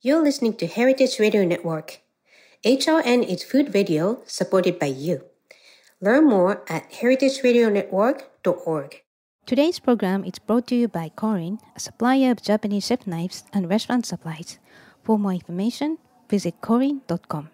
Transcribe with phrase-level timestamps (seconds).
[0.00, 2.02] You're listening to Heritage Radio Network.
[2.64, 5.24] HRN is food radio supported by you.
[6.00, 9.02] Learn more at heritageradionetwork.org.
[9.44, 13.68] Today's program is brought to you by Korin, a supplier of Japanese chef knives and
[13.68, 14.60] restaurant supplies.
[15.02, 15.98] For more information,
[16.30, 17.50] visit korin.com.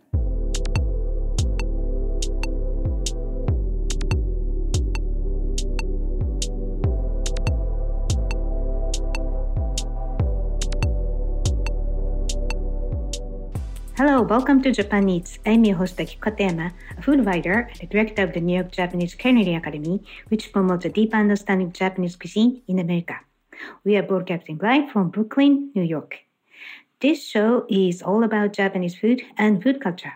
[13.96, 15.38] Hello, welcome to Japan Eats.
[15.46, 19.14] I'm your host Katayama, a food writer and the director of the New York Japanese
[19.14, 23.20] Culinary Academy, which promotes a deep understanding of Japanese cuisine in America.
[23.84, 26.18] We are broadcasting live from Brooklyn, New York.
[26.98, 30.14] This show is all about Japanese food and food culture.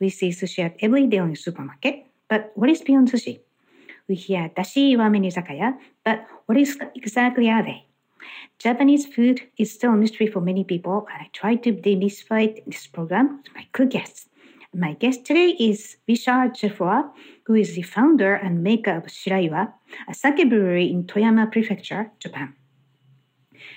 [0.00, 3.38] We see sushi at every day on the supermarket, but what is beyond sushi?
[4.08, 7.86] We hear dashi ramen izakaya, but what is exactly are they?
[8.58, 12.86] Japanese food is still a mystery for many people, and I try to demystify this
[12.86, 14.28] program with my good guests.
[14.74, 17.02] My guest today is Richard Geoffroy,
[17.44, 19.72] who is the founder and maker of Shiraiwa,
[20.08, 22.54] a sake brewery in Toyama Prefecture, Japan.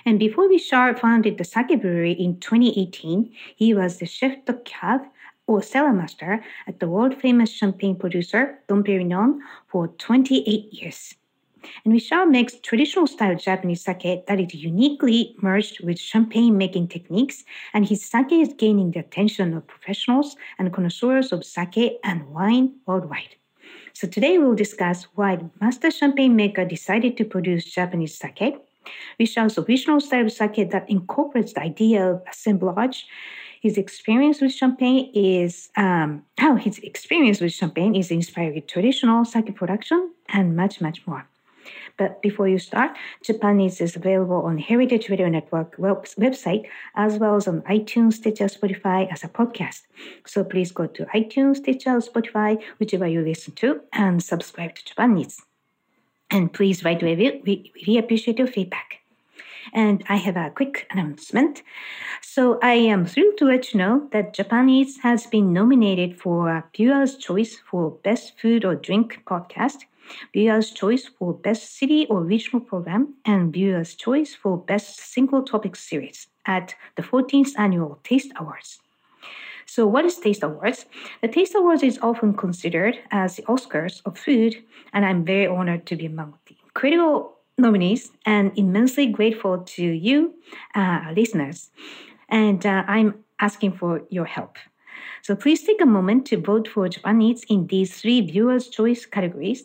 [0.04, 5.06] And before Richard founded the sake brewery in 2018, he was the chef de cave
[5.46, 11.17] or cellar master at the world famous champagne producer Dom Perignon for 28 years.
[11.84, 17.44] And Richard makes traditional style Japanese sake that is uniquely merged with champagne making techniques,
[17.74, 22.74] and his sake is gaining the attention of professionals and connoisseurs of sake and wine
[22.86, 23.36] worldwide.
[23.92, 28.54] So today we'll discuss why master champagne maker decided to produce Japanese sake,
[29.18, 33.06] Richard's original style sake that incorporates the idea of assemblage,
[33.60, 39.54] his experience with champagne is um, how his experience with champagne is inspiring traditional sake
[39.56, 41.26] production and much much more.
[41.98, 47.18] But before you start, Japan Eats is available on Heritage Radio Network web- website as
[47.18, 49.82] well as on iTunes, Stitcher, Spotify as a podcast.
[50.24, 55.18] So please go to iTunes, Stitcher, Spotify, whichever you listen to, and subscribe to Japan
[55.18, 55.42] Eats.
[56.30, 57.42] And please write review.
[57.44, 59.00] We really appreciate your feedback.
[59.74, 61.62] And I have a quick announcement.
[62.22, 66.48] So I am thrilled to let you know that Japan Eats has been nominated for
[66.48, 69.84] a Viewer's Choice for Best Food or Drink podcast
[70.32, 75.76] Viewer's Choice for Best City or Regional Program, and Viewer's Choice for Best Single Topic
[75.76, 78.80] Series at the 14th Annual Taste Awards.
[79.66, 80.86] So, what is Taste Awards?
[81.20, 84.56] The Taste Awards is often considered as the Oscars of food,
[84.92, 90.34] and I'm very honored to be among the incredible nominees and immensely grateful to you,
[90.74, 91.70] uh, listeners.
[92.28, 94.56] And uh, I'm asking for your help.
[95.22, 99.04] So please take a moment to vote for Japan Eats in these three viewers' choice
[99.04, 99.64] categories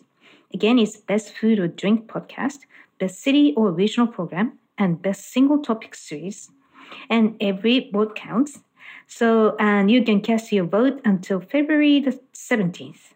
[0.52, 2.60] Again, it's Best Food or Drink podcast,
[2.98, 6.50] Best City or Regional Program, and Best Single Topic Series.
[7.08, 8.60] And every vote counts.
[9.06, 13.12] So, and you can cast your vote until February the 17th.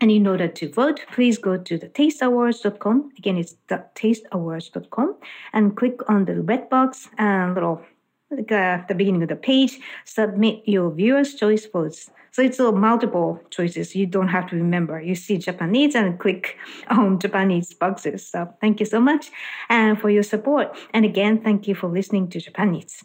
[0.00, 3.12] And in order to vote, please go to the tasteawards.com.
[3.18, 5.16] Again, it's the tasteawards.com
[5.52, 7.82] and click on the red box and little
[8.30, 12.10] like uh, the beginning of the page, submit your viewer's choice votes.
[12.32, 13.96] So it's multiple choices.
[13.96, 15.00] You don't have to remember.
[15.00, 16.56] You see Japanese and click
[16.88, 18.26] on Japanese boxes.
[18.26, 19.30] So thank you so much
[19.68, 20.76] and for your support.
[20.94, 23.04] And again, thank you for listening to Japan Eats.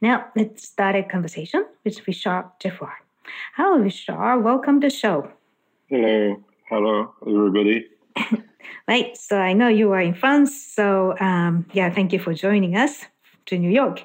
[0.00, 2.88] Now let's start a conversation with Richard Geoffroy.
[3.56, 4.42] Hello, Richard.
[4.42, 5.30] Welcome to the show.
[5.88, 6.36] Hello.
[6.68, 7.86] Hello, everybody.
[8.88, 9.16] right.
[9.16, 10.54] So I know you are in France.
[10.54, 13.04] So um, yeah, thank you for joining us
[13.46, 14.04] to New York.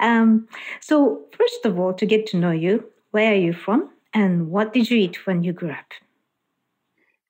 [0.00, 0.48] Um,
[0.80, 4.72] so first of all, to get to know you, where are you from, and what
[4.72, 5.92] did you eat when you grew up?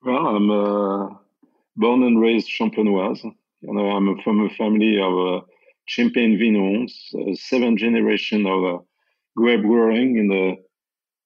[0.03, 1.09] Well, I'm uh,
[1.75, 3.23] born and raised Champenoise.
[3.23, 5.45] You know, I'm from a family of uh,
[5.85, 8.77] Champagne Vignerons, uh, seven generation of uh,
[9.35, 10.55] grape growing in the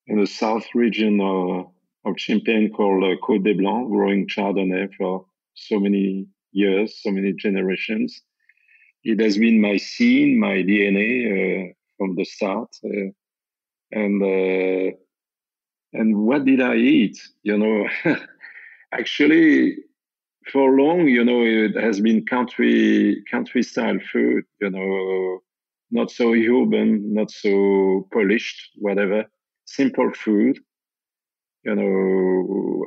[0.07, 1.67] in the south region of,
[2.05, 7.33] of Champagne called uh, Côte des Blancs, growing Chardonnay for so many years, so many
[7.33, 8.21] generations.
[9.03, 12.69] It has been my scene, my DNA uh, from the start.
[12.83, 13.11] Uh,
[13.95, 14.97] and uh,
[15.93, 17.17] and what did I eat?
[17.43, 17.87] You know,
[18.93, 19.77] actually,
[20.51, 24.45] for long, you know, it has been country country style food.
[24.61, 25.39] You know,
[25.91, 29.25] not so urban, not so polished, whatever.
[29.65, 30.59] Simple food.
[31.63, 32.85] You know,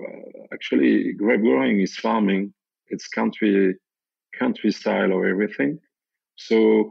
[0.52, 2.54] actually, grape growing is farming.
[2.88, 3.76] It's country
[4.38, 5.80] country style of everything.
[6.36, 6.90] So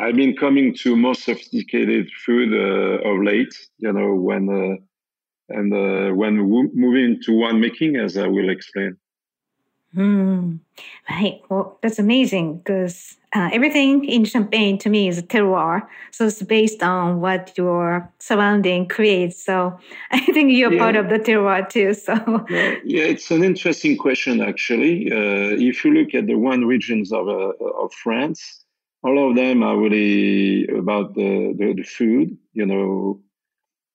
[0.00, 3.54] I've been coming to more sophisticated food uh, of late.
[3.78, 8.96] You know, when uh, and uh, when moving to winemaking, as I will explain.
[9.94, 10.60] Mm.
[11.08, 11.42] Right.
[11.48, 15.86] Well, that's amazing because uh, everything in Champagne to me is a terroir.
[16.12, 19.44] So it's based on what your surrounding creates.
[19.44, 19.78] So
[20.12, 20.78] I think you're yeah.
[20.78, 21.94] part of the terroir too.
[21.94, 22.14] So
[22.48, 25.10] yeah, yeah it's an interesting question actually.
[25.10, 27.52] Uh, if you look at the one regions of uh,
[27.82, 28.64] of France,
[29.02, 33.20] all of them are really about the, the, the food, you know,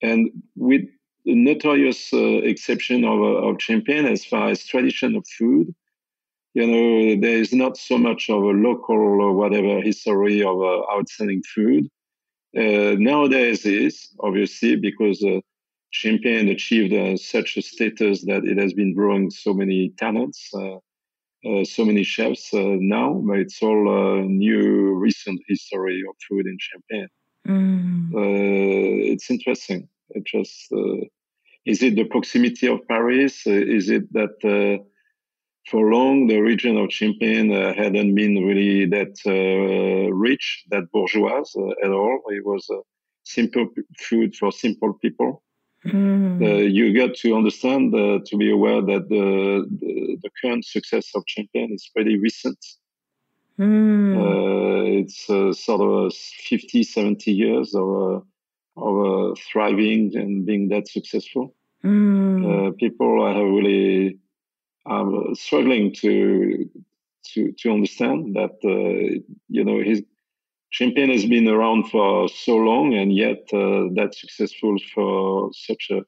[0.02, 0.82] and with
[1.26, 5.74] the notorious uh, exception of, uh, of Champagne as far as tradition of food
[6.56, 10.84] you know, there is not so much of a local or whatever history of uh,
[10.90, 11.90] outstanding food.
[12.58, 15.42] Uh, nowadays is obviously because uh,
[15.92, 20.78] Champagne achieved uh, such a status that it has been growing so many talents, uh,
[21.64, 27.08] so many chefs now, but it's all new recent history of food in Champagne.
[27.48, 28.10] Mm.
[29.12, 29.88] it's interesting.
[30.10, 30.74] It just
[31.66, 33.46] is it the proximity of Paris?
[33.46, 34.36] is it that
[35.70, 41.44] for long, the region of Champagne uh, hadn't been really that uh, rich, that bourgeois
[41.58, 42.22] uh, at all.
[42.28, 42.70] It was
[43.24, 45.42] simple food for simple people.
[45.86, 46.74] Mm.
[46.74, 51.74] you got to understand, to be aware that the, the, the, current success of Champagne
[51.74, 52.58] is pretty recent.
[53.60, 55.00] Mm.
[55.00, 58.26] it's sort of 50, 70 years of,
[58.76, 61.54] of thriving and being that successful.
[61.84, 62.78] Mm.
[62.78, 64.18] people have really
[64.86, 66.70] I'm struggling to
[67.34, 70.04] to to understand that uh, you know his
[70.76, 76.02] Champagne has been around for so long and yet uh, that's successful for such a,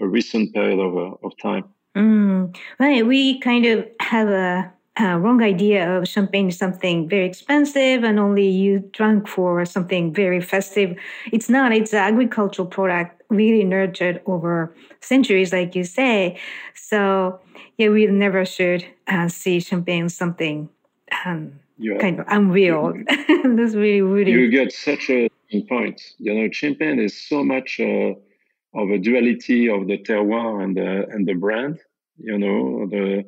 [0.00, 1.64] a recent period of, uh, of time.
[1.96, 7.26] Mm, right, we kind of have a, a, wrong idea of champagne is something very
[7.26, 10.96] expensive and only you drunk for something very festive.
[11.32, 11.72] It's not.
[11.72, 16.38] It's an agricultural product, really nurtured over centuries, like you say.
[16.76, 17.40] So
[17.78, 20.68] yeah, we never should uh, see champagne something
[21.24, 21.98] um, yeah.
[21.98, 22.92] kind of unreal.
[23.08, 24.32] That's really, really.
[24.32, 25.28] You get such a
[25.68, 26.00] point.
[26.18, 28.14] You know, champagne is so much uh,
[28.74, 31.78] of a duality of the terroir and the and the brand.
[32.18, 33.24] You know, the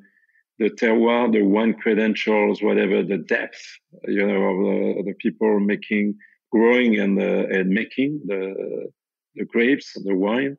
[0.59, 3.63] the terroir, the wine credentials, whatever, the depth.
[4.05, 6.17] You know, of the, the people making,
[6.51, 8.91] growing and uh, and making the
[9.35, 10.57] the grapes, the wine,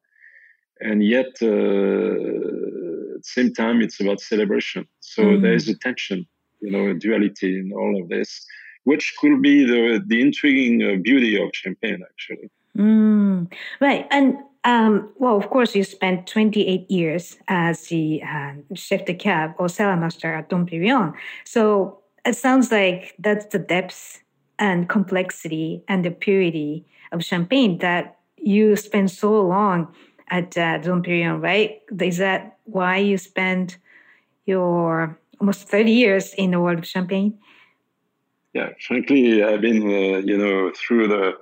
[0.79, 1.27] and yet.
[1.41, 4.87] Uh, at the same time, it's about celebration.
[4.99, 5.41] So mm.
[5.41, 6.27] there is a tension,
[6.61, 8.45] you know, duality in all of this,
[8.83, 12.49] which could be the the intriguing uh, beauty of champagne, actually.
[12.77, 13.51] Mm.
[13.81, 19.13] Right, and um, well, of course, you spent 28 years as the uh, chef de
[19.13, 21.13] cave or cellar master at Dom Perignon.
[21.45, 24.21] So it sounds like that's the depth
[24.59, 29.87] and complexity and the purity of champagne that you spent so long
[30.29, 31.81] at uh, Dom Perignon, right?
[32.01, 33.77] Is that why you spent
[34.45, 37.37] your almost 30 years in the world of champagne?
[38.53, 41.37] Yeah, frankly, I've been, uh, you know, through the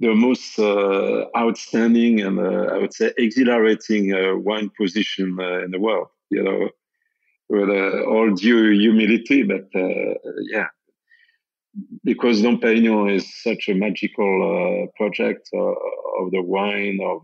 [0.00, 5.72] the most uh, outstanding and uh, I would say exhilarating uh, wine position uh, in
[5.72, 6.08] the world.
[6.30, 6.68] You know,
[7.48, 9.66] with uh, all due humility, but
[10.52, 10.66] yeah,
[12.04, 17.22] because Dom Perignon is such a magical project of the wine, of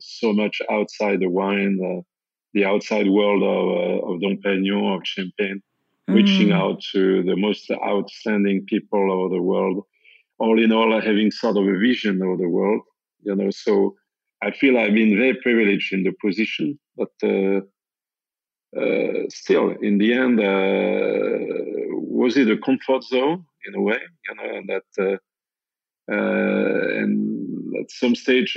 [0.00, 2.04] so much outside the wine
[2.54, 5.62] the outside world of, uh, of Dom Perignon, of Champagne,
[6.08, 6.14] mm.
[6.14, 9.84] reaching out to the most outstanding people of the world.
[10.38, 12.82] All in all, having sort of a vision of the world,
[13.22, 13.50] you know.
[13.50, 13.94] So
[14.42, 17.60] I feel I've been very privileged in the position, but uh,
[18.76, 23.98] uh, still, in the end, uh, was it a comfort zone in a way?
[24.28, 28.56] You know, and that, uh, uh, and at some stage,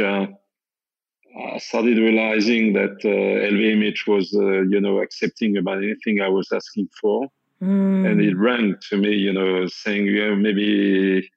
[1.38, 6.50] I started realizing that uh, LVMH was, uh, you know, accepting about anything I was
[6.51, 7.27] asking for.
[7.62, 8.10] Mm.
[8.10, 11.30] And it rang to me, you know, saying, yeah, maybe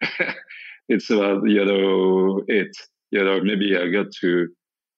[0.88, 2.74] it's about, you know, it,
[3.10, 4.48] you know, maybe I got to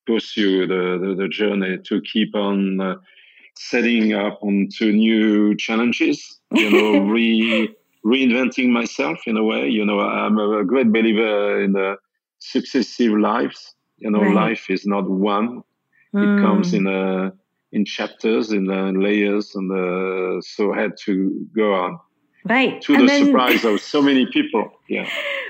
[0.06, 2.96] pursue the, the, the journey to keep on uh,
[3.56, 7.74] setting up onto new challenges, you know, re,
[8.04, 9.68] reinventing myself in a way.
[9.68, 11.96] You know, I'm a great believer in the
[12.38, 14.34] successive lives you know, right.
[14.34, 15.62] life is not one.
[16.14, 16.38] Mm.
[16.38, 17.32] It comes in a
[17.72, 21.98] in chapters, in uh, layers, and uh, so I had to go on.
[22.44, 22.80] Right.
[22.82, 24.70] To and the then, surprise of so many people.
[24.88, 25.08] Yeah.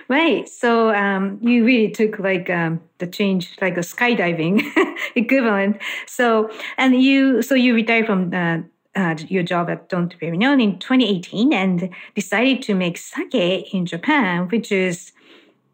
[0.08, 0.48] Right.
[0.48, 4.62] So um, you really took like um, the change, like a skydiving
[5.14, 5.76] equivalent.
[6.06, 8.58] So and you, so you retired from uh,
[8.94, 14.48] uh, your job at Dom Perignon in 2018 and decided to make sake in Japan,
[14.48, 15.12] which is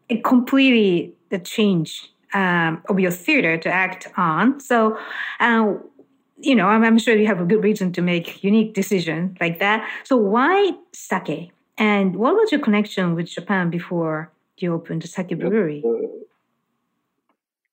[0.09, 4.59] a completely the change um, of your theater to act on.
[4.59, 4.97] So,
[5.39, 5.73] uh,
[6.39, 9.59] you know, I'm, I'm sure you have a good reason to make unique decision like
[9.59, 9.89] that.
[10.03, 11.51] So why sake?
[11.77, 15.83] And what was your connection with Japan before you opened the sake brewery?
[15.85, 16.07] Uh,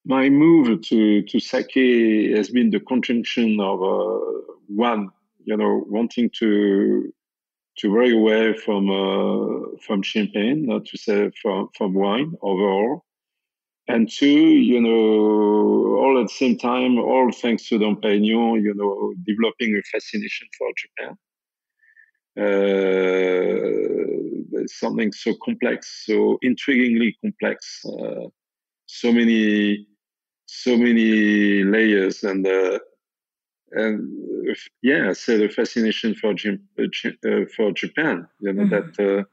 [0.04, 1.74] my move to, to sake
[2.36, 4.20] has been the conjunction of uh,
[4.68, 5.10] one,
[5.44, 7.12] you know, wanting to
[7.76, 13.04] to break away from uh, from champagne, not to say from, from wine overall,
[13.90, 18.74] and two, you know, all at the same time, all thanks to Dom Pérignon, you
[18.74, 21.16] know, developing a fascination for Japan.
[22.40, 23.66] Uh,
[24.66, 28.28] something so complex, so intriguingly complex, uh,
[28.86, 29.86] so many,
[30.46, 32.78] so many layers, and uh,
[33.72, 34.08] and
[34.82, 36.82] yeah, so the fascination for uh,
[37.28, 38.92] uh, for Japan, you know mm-hmm.
[38.94, 39.24] that uh,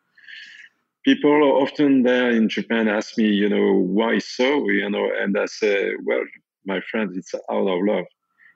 [1.08, 5.46] people often there in Japan ask me, you know, why so, you know, and I
[5.46, 6.20] say, well,
[6.66, 8.04] my friend, it's out of love.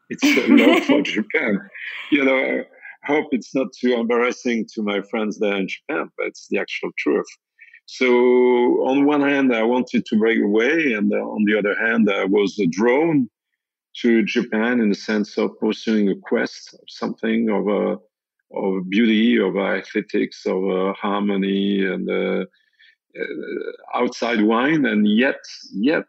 [0.10, 1.62] It's love for Japan.
[2.12, 2.64] You know,
[3.04, 6.60] I hope it's not too embarrassing to my friends there in Japan, but it's the
[6.60, 7.32] actual truth.
[7.86, 8.08] So
[8.86, 12.26] on one hand, I wanted to break away, and uh, on the other hand, I
[12.26, 13.30] was drawn
[14.02, 17.98] to Japan in the sense of pursuing a quest of something of a
[18.54, 22.46] of beauty, of aesthetics, of uh, harmony, and uh,
[23.20, 25.42] uh, outside wine, and yet,
[25.74, 26.06] yet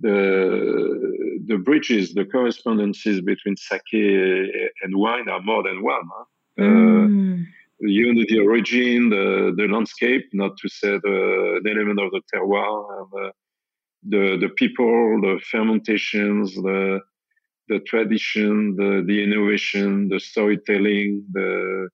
[0.00, 6.08] the the bridges, the correspondences between sake and wine are more than one.
[6.16, 6.24] Huh?
[6.64, 7.46] Mm.
[7.80, 12.20] you know the origin, the, the landscape, not to say the, the element of the
[12.32, 13.32] terroir, and,
[14.02, 17.00] the the people, the fermentations, the
[17.68, 21.88] the tradition, the, the innovation, the storytelling, the,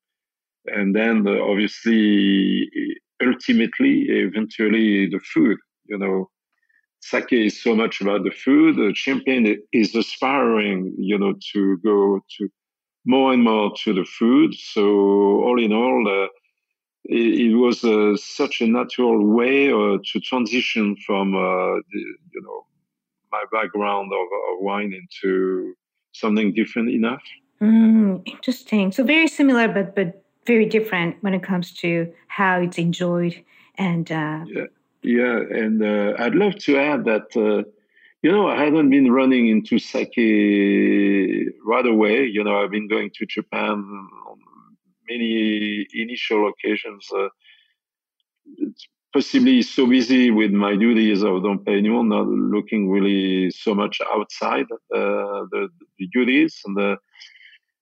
[0.66, 2.68] and then the, obviously,
[3.22, 5.58] ultimately, eventually, the food.
[5.86, 6.30] You know,
[7.00, 8.76] sake is so much about the food.
[8.76, 12.48] The champagne is aspiring, you know, to go to
[13.04, 14.54] more and more to the food.
[14.54, 16.28] So all in all, uh,
[17.04, 22.00] it, it, was uh, such a natural way uh, to transition from, uh, the,
[22.32, 22.66] you know,
[23.34, 25.74] my background of, of wine into
[26.12, 27.22] something different enough.
[27.60, 28.92] Mm, interesting.
[28.92, 30.08] So very similar, but but
[30.46, 33.34] very different when it comes to how it's enjoyed
[33.76, 34.06] and.
[34.10, 34.40] Uh...
[34.46, 34.68] Yeah,
[35.02, 37.28] yeah, and uh, I'd love to add that.
[37.36, 37.62] Uh,
[38.22, 40.16] you know, I haven't been running into sake
[41.72, 42.24] right away.
[42.24, 43.76] You know, I've been going to Japan
[44.30, 44.38] on
[45.10, 47.04] many initial occasions.
[49.14, 54.00] Uh, possibly so busy with my duties of Dom Pérignon, not looking really so much
[54.12, 55.68] outside uh, the,
[55.98, 56.60] the, duties.
[56.64, 56.96] And the,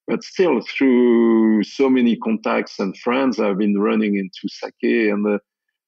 [0.07, 4.75] but still, through so many contacts and friends, I've been running into sake.
[4.83, 5.41] And the,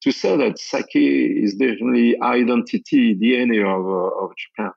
[0.03, 4.73] to say that sake is definitely identity, DNA of, uh, of Japan.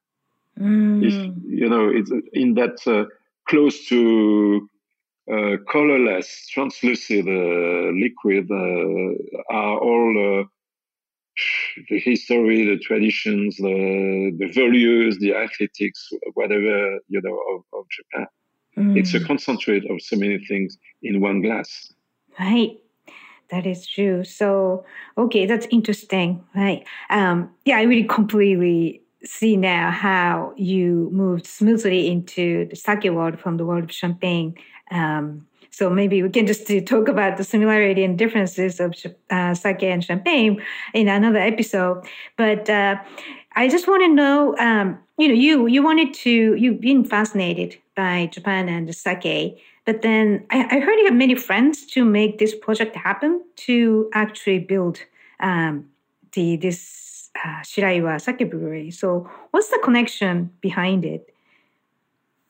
[0.60, 1.06] Mm.
[1.06, 1.14] If,
[1.46, 3.06] you know, it's in that uh,
[3.48, 4.68] close to
[5.32, 10.44] uh, colorless, translucent uh, liquid uh, are all uh,
[11.90, 18.28] the history, the traditions, the, the values, the athletics, whatever, you know, of, of Japan.
[18.78, 18.98] Mm.
[18.98, 21.94] It's a concentrate of so many things in one glass.
[22.40, 22.78] Right.
[23.50, 24.24] That is true.
[24.24, 24.86] So,
[25.18, 26.44] okay, that's interesting.
[26.56, 26.86] Right.
[27.10, 33.40] Um, yeah, I really completely see now how you moved smoothly into the sake world
[33.40, 34.56] from the world of champagne.
[34.92, 38.96] Um, so maybe we can just talk about the similarity and differences of
[39.30, 40.62] uh, sake and champagne
[40.94, 42.06] in another episode.
[42.36, 42.98] But uh,
[43.56, 47.78] I just want to know, um, you know, you you wanted to, you've been fascinated
[47.96, 52.40] by Japan and sake, but then I, I heard you have many friends to make
[52.40, 55.00] this project happen to actually build
[55.40, 55.90] um,
[56.34, 58.92] the this uh, Shiraiwa Sake Brewery.
[58.92, 61.34] So what's the connection behind it?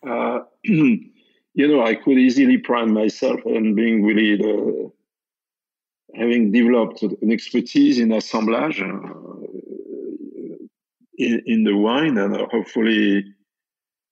[0.07, 0.39] Uh,
[1.57, 4.91] you know, I could easily prime myself on being really the,
[6.13, 8.85] having developed an expertise in assemblage uh,
[11.17, 13.25] in, in, the wine and hopefully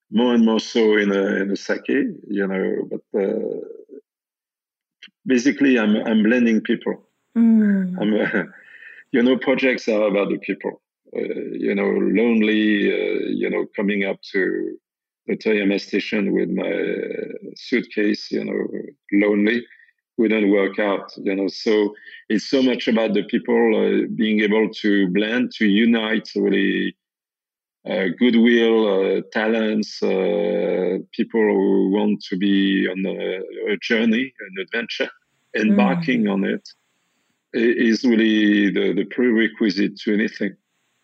[0.10, 3.60] more and more so in a, in a sake, you know, but uh,
[5.28, 6.96] basically I'm, I'm blending people.
[7.38, 7.96] Mm.
[8.02, 8.44] I'm, uh,
[9.12, 10.82] you know, projects are about the people,
[11.16, 14.80] uh, you know, lonely, uh, you know, coming up to
[15.27, 16.72] the Toyama station with my
[17.55, 18.67] suitcase, you know,
[19.12, 19.65] lonely,
[20.17, 21.48] wouldn't work out, you know.
[21.48, 21.94] So
[22.29, 26.96] it's so much about the people uh, being able to blend, to unite, really.
[27.88, 34.63] Uh, goodwill, uh, talents, uh, people who want to be on a, a journey, an
[34.63, 35.08] adventure,
[35.55, 36.34] embarking mm.
[36.34, 36.67] on it
[37.55, 40.55] is really the, the prerequisite to anything.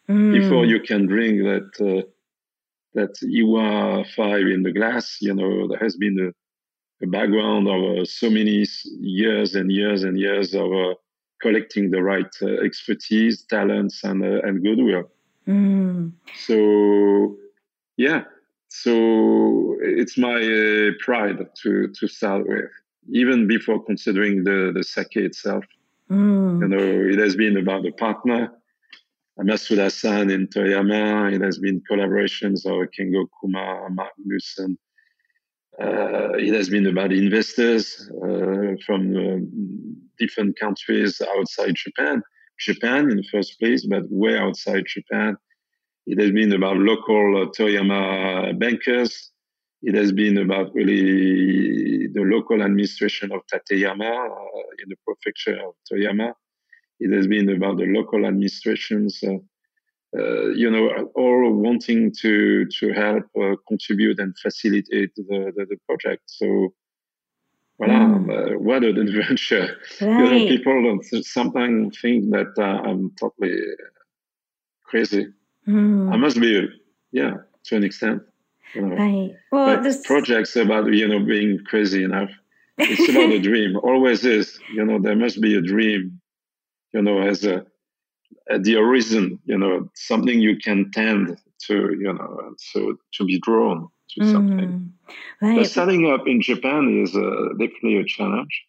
[0.09, 0.33] Mm.
[0.33, 2.07] Before you can bring that uh,
[2.93, 8.00] that Iwa 5 in the glass, you know, there has been a, a background of
[8.00, 8.65] uh, so many
[9.00, 10.95] years and years and years of uh,
[11.41, 15.10] collecting the right uh, expertise, talents, and, uh, and goodwill.
[15.48, 16.12] Mm.
[16.45, 17.38] So,
[17.98, 18.24] yeah,
[18.67, 22.69] so it's my uh, pride to, to start with,
[23.12, 25.65] even before considering the, the sake itself.
[26.10, 26.62] Mm.
[26.62, 28.51] You know, it has been about a partner
[29.39, 31.33] Masuda-san in Toyama.
[31.33, 34.77] It has been collaborations of Kengo Kuma, Magnus, and
[35.81, 39.39] uh, it has been about investors uh, from uh,
[40.19, 42.21] different countries outside Japan.
[42.59, 45.38] Japan in the first place, but way outside Japan.
[46.05, 49.31] It has been about local uh, Toyama bankers.
[49.81, 55.73] It has been about really the local administration of Tateyama uh, in the prefecture of
[55.91, 56.33] Toyama.
[57.01, 59.39] It has been about the local administrations, uh,
[60.15, 65.77] uh, you know, all wanting to to help uh, contribute and facilitate the, the, the
[65.88, 66.22] project.
[66.27, 66.75] So,
[67.81, 68.58] voilà, mm.
[68.58, 69.77] what an adventure!
[70.00, 70.20] Right.
[70.20, 73.58] You know, people sometimes think that I'm totally
[74.84, 75.25] crazy.
[75.67, 76.13] Mm.
[76.13, 76.70] I must be,
[77.12, 77.34] yeah,
[77.65, 78.22] to an extent.
[78.75, 78.96] You know.
[78.96, 79.31] Right.
[79.51, 82.29] Well, this projects about you know being crazy enough.
[82.77, 83.75] It's about a dream.
[83.77, 84.60] Always is.
[84.72, 86.20] You know, there must be a dream
[86.93, 87.65] you know, as a
[88.50, 93.39] at the horizon, you know, something you can tend to, you know, so to be
[93.39, 94.93] drawn to mm, something.
[95.41, 95.65] Right.
[95.65, 98.63] Setting up in Japan is uh, definitely a challenge.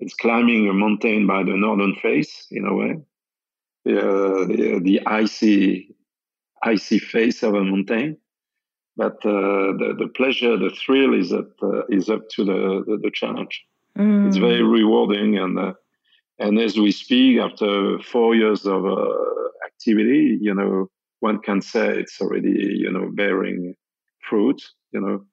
[0.00, 2.92] It's climbing a mountain by the northern face, in a way.
[3.88, 5.94] Uh, the, the icy,
[6.62, 8.16] icy face of a mountain.
[8.96, 12.98] But uh, the, the pleasure, the thrill is up, uh, is up to the, the,
[13.02, 13.64] the challenge.
[13.96, 14.28] Mm.
[14.28, 15.72] It's very rewarding and uh,
[16.40, 19.14] and as we speak, after four years of uh,
[19.66, 20.88] activity, you know,
[21.20, 23.74] one can say it's already, you know, bearing
[24.28, 25.24] fruit, you know,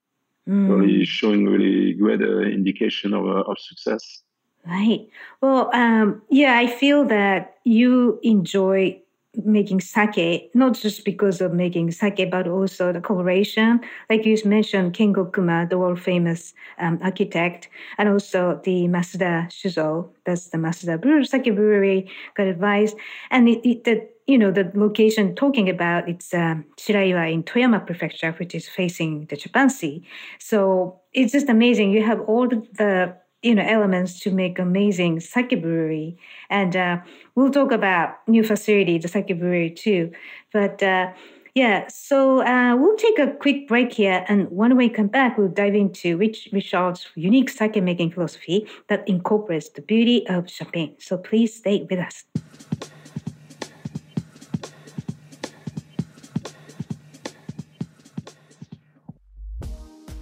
[0.47, 0.69] mm.
[0.69, 4.21] really showing really great uh, indication of, uh, of success.
[4.65, 5.07] Right.
[5.41, 9.01] Well, um, yeah, I feel that you enjoy
[9.35, 13.79] making sake, not just because of making sake, but also the collaboration.
[14.09, 20.09] Like you mentioned, Kengo Kuma, the world famous um, architect, and also the Masuda Shuzo,
[20.25, 22.95] that's the Masuda Brewery, Sake Brewery, got advice.
[23.29, 27.85] And it, it, the, you know, the location talking about it's um, Shiraiwa in Toyama
[27.85, 30.03] Prefecture, which is facing the Japan Sea.
[30.39, 31.91] So it's just amazing.
[31.91, 36.17] You have all the, the you know elements to make amazing sake brewery.
[36.49, 36.97] And uh,
[37.35, 40.11] we'll talk about new facility the sake brewery too.
[40.51, 41.11] But uh,
[41.57, 45.47] yeah so uh, we'll take a quick break here and when we come back we'll
[45.47, 50.95] dive into Rich Richard's unique sake making philosophy that incorporates the beauty of champagne.
[50.99, 52.25] So please stay with us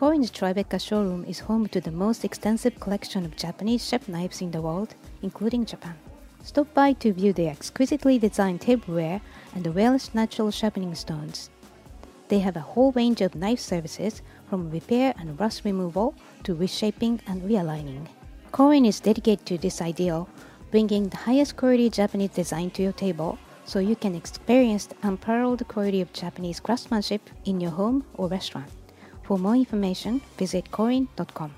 [0.00, 4.50] Korin's Tribeca showroom is home to the most extensive collection of Japanese chef knives in
[4.50, 5.94] the world, including Japan.
[6.42, 9.20] Stop by to view the exquisitely designed tableware
[9.54, 11.50] and the well natural sharpening stones.
[12.28, 17.20] They have a whole range of knife services from repair and rust removal to reshaping
[17.26, 18.06] and realigning.
[18.52, 20.30] Korin is dedicated to this ideal,
[20.70, 25.68] bringing the highest quality Japanese design to your table so you can experience the unparalleled
[25.68, 28.79] quality of Japanese craftsmanship in your home or restaurant.
[29.30, 31.54] For more information, visit korin.com.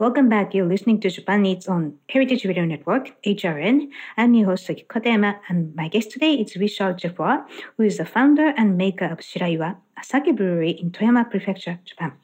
[0.00, 0.52] Welcome back.
[0.52, 3.90] You're listening to Japan Eats on Heritage Radio Network, HRN.
[4.16, 7.36] I'm your host, Katayama, and my guest today is Richard Geoffroy,
[7.76, 12.14] who is the founder and maker of Shiraiwa, a sake brewery in Toyama Prefecture, Japan.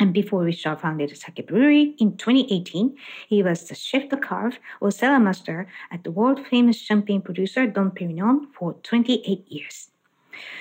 [0.00, 2.96] And before Richard founded a sake brewery in 2018,
[3.28, 7.68] he was the chef de cave or cellar master at the world famous champagne producer
[7.68, 9.90] Dom Perignon for 28 years.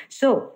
[0.10, 0.54] So,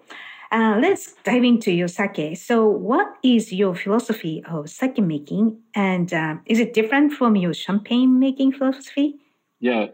[0.52, 2.38] uh, let's dive into your sake.
[2.38, 7.54] So, what is your philosophy of sake making, and uh, is it different from your
[7.54, 9.16] champagne making philosophy?
[9.60, 9.88] Yeah,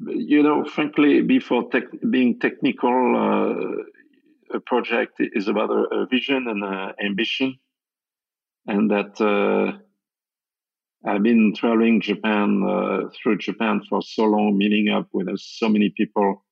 [0.00, 1.68] you know, frankly, before
[2.10, 7.58] being technical, uh, a project is about a, a vision and a ambition,
[8.66, 9.78] and that uh,
[11.08, 15.92] I've been traveling Japan uh, through Japan for so long, meeting up with so many
[15.96, 16.44] people,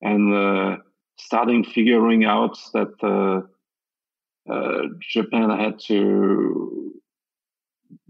[0.00, 0.34] and
[1.16, 6.92] starting figuring out that uh, uh, Japan had to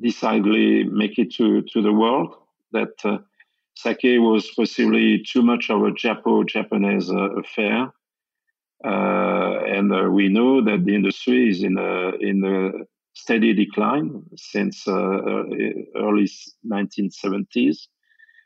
[0.00, 2.34] decidedly make it to, to the world.
[2.72, 3.18] That uh,
[3.76, 7.92] sake was possibly too much of a Japo Japanese uh, affair.
[8.84, 14.22] Uh, and uh, we know that the industry is in a, in a steady decline
[14.36, 16.28] since early
[16.66, 17.86] 1970s.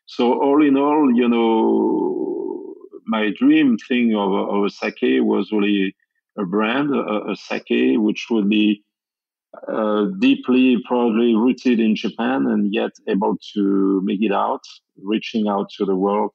[0.06, 2.47] So all in all, you know,
[3.08, 5.96] my dream thing of, of a sake was really
[6.38, 8.84] a brand, a, a sake which would be
[9.66, 14.62] uh, deeply probably rooted in Japan and yet able to make it out,
[15.02, 16.32] reaching out to the world,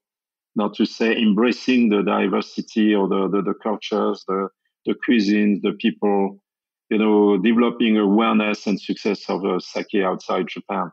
[0.55, 4.49] not to say embracing the diversity or the, the, the cultures, the,
[4.85, 6.41] the cuisines, the people,
[6.89, 10.91] you know, developing awareness and success of a sake outside Japan.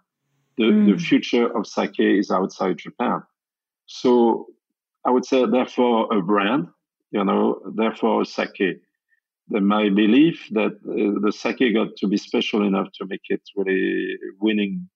[0.58, 0.92] The, mm.
[0.92, 3.22] the future of sake is outside Japan.
[3.86, 4.46] So
[5.04, 6.68] I would say, therefore, a brand,
[7.10, 8.80] you know, therefore, a sake
[9.48, 13.42] Then my belief that uh, the sake got to be special enough to make it
[13.56, 14.88] really winning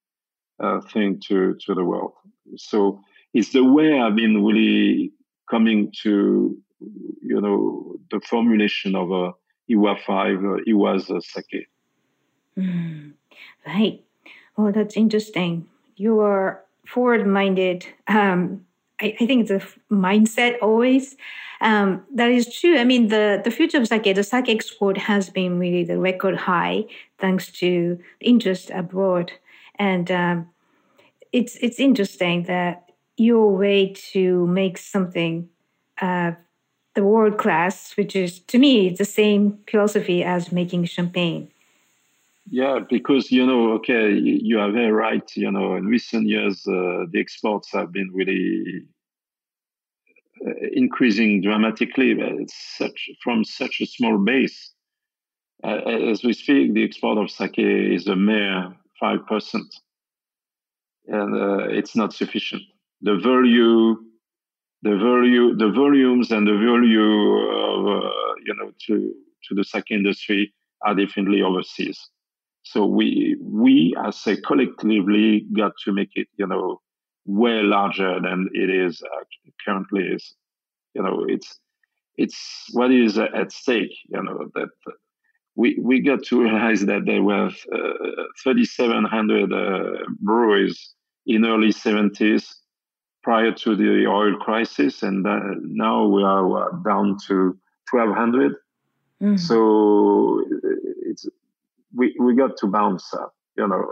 [0.61, 2.13] uh, thing to to the world.
[2.57, 3.01] So
[3.33, 5.13] it's the way I've been really
[5.51, 6.57] coming to
[7.23, 9.33] you know the formulation of a
[9.71, 11.67] Iwa five uh, Iwa's uh, sake.
[12.57, 13.15] Mm,
[13.67, 14.05] right.
[14.57, 15.67] Oh, that's interesting.
[15.97, 17.87] You are forward-minded.
[18.07, 18.67] Um,
[19.01, 21.17] I, I, think it's a mindset always.
[21.61, 22.79] Um, that is true.
[22.79, 26.37] I mean, the, the future of sake, the sake export has been really the record
[26.37, 26.85] high
[27.19, 29.33] thanks to interest abroad.
[29.77, 30.51] And um,
[31.33, 35.49] it's, it's interesting that your way to make something
[36.01, 36.33] uh,
[36.95, 41.51] the world class, which is to me the same philosophy as making champagne.
[42.47, 45.29] Yeah, because you know, okay, you are very right.
[45.35, 48.85] You know, in recent years, uh, the exports have been really
[50.47, 52.17] uh, increasing dramatically.
[52.49, 54.73] Such from such a small base.
[55.65, 55.81] Uh,
[56.11, 59.75] as we speak, the export of sake is a mere five percent,
[61.07, 62.63] and uh, it's not sufficient.
[63.03, 63.97] The value,
[64.83, 68.11] the value, the volumes, and the value of uh,
[68.47, 69.15] you know to
[69.49, 70.55] to the sake industry
[70.87, 72.11] are definitely overseas.
[72.65, 76.81] So we we as a collectively got to make it, you know,
[77.27, 79.25] way larger than it is uh,
[79.65, 80.35] currently is.
[80.95, 81.59] You know, it's
[82.17, 83.95] it's what is at stake.
[84.09, 84.71] You know that
[85.57, 90.95] we we got to realize that there were uh, 3,700 uh, breweries
[91.27, 92.55] in early 70s
[93.23, 97.59] prior to the oil crisis, and uh, now we are down to
[97.91, 98.55] 1,200.
[99.23, 99.39] Mm.
[99.39, 100.45] So
[101.07, 101.27] it's
[101.95, 103.85] we, we got to bounce up, you know,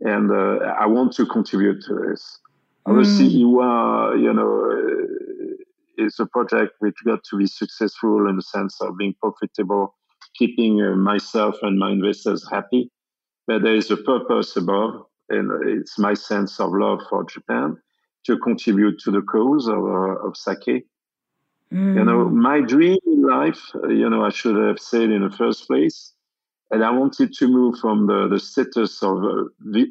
[0.00, 2.38] and uh, I want to contribute to this.
[2.86, 3.40] Obviously, mm.
[3.42, 8.80] Iwa, you know, uh, is a project which got to be successful in the sense
[8.80, 9.94] of being profitable,
[10.36, 12.90] keeping uh, myself and my investors happy.
[13.46, 17.76] But there is a purpose above, and it's my sense of love for Japan
[18.26, 20.86] to contribute to the cause of, uh, of sake.
[21.72, 21.96] Mm.
[21.96, 25.34] You know, my dream in life, uh, you know, I should have said in the
[25.36, 26.12] first place,
[26.72, 29.44] and I wanted to move from the, the status of a,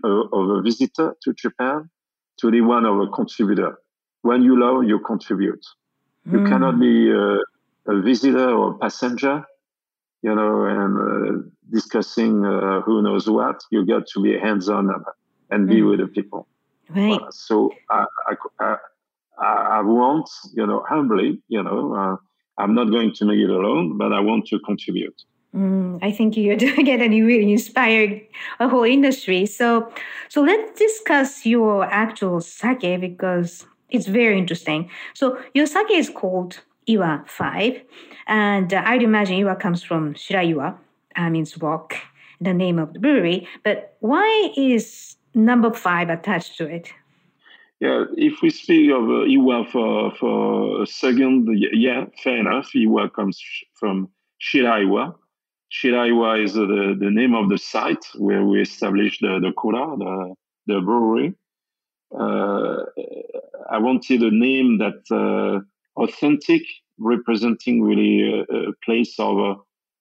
[0.04, 1.90] uh, of a visitor to Japan
[2.40, 3.80] to the one of a contributor.
[4.24, 5.64] When you love, you contribute.
[6.26, 6.50] You mm.
[6.50, 7.38] cannot be a,
[7.92, 9.46] a, visitor or a passenger,
[10.24, 13.62] you know, and uh, discussing uh, who knows what.
[13.70, 14.90] You got to be hands on
[15.52, 15.90] and, be mm.
[15.92, 16.48] with the people.
[16.90, 17.22] Right.
[17.22, 22.16] Uh, so I, I, I, I, want, you know, humbly, you know, uh,
[22.58, 25.24] I'm not going to make it alone, but I want to contribute.
[25.56, 28.22] Mm, I think you're doing it and you really inspired
[28.60, 29.46] a whole industry.
[29.46, 29.92] So,
[30.30, 34.90] so let's discuss your actual sake because it's very interesting.
[35.14, 37.82] So your sake is called Iwa 5.
[38.28, 40.78] And uh, I'd imagine Iwa comes from Shiraiwa,
[41.16, 41.96] uh, means rock,
[42.40, 43.48] the name of the brewery.
[43.64, 46.94] But why is number 5 attached to it?
[47.82, 52.70] Yeah, if we speak of uh, Iwa for, for a second, yeah, fair enough.
[52.76, 53.42] Iwa comes
[53.74, 54.10] from
[54.40, 55.16] Shiraiwa,
[55.72, 60.36] Shiraiwa is the, the name of the site where we established the, the Kura, the,
[60.68, 61.34] the brewery.
[62.14, 62.84] Uh,
[63.70, 65.62] I wanted a name that uh,
[66.02, 66.64] authentic,
[67.00, 69.56] representing really a, a place of, uh,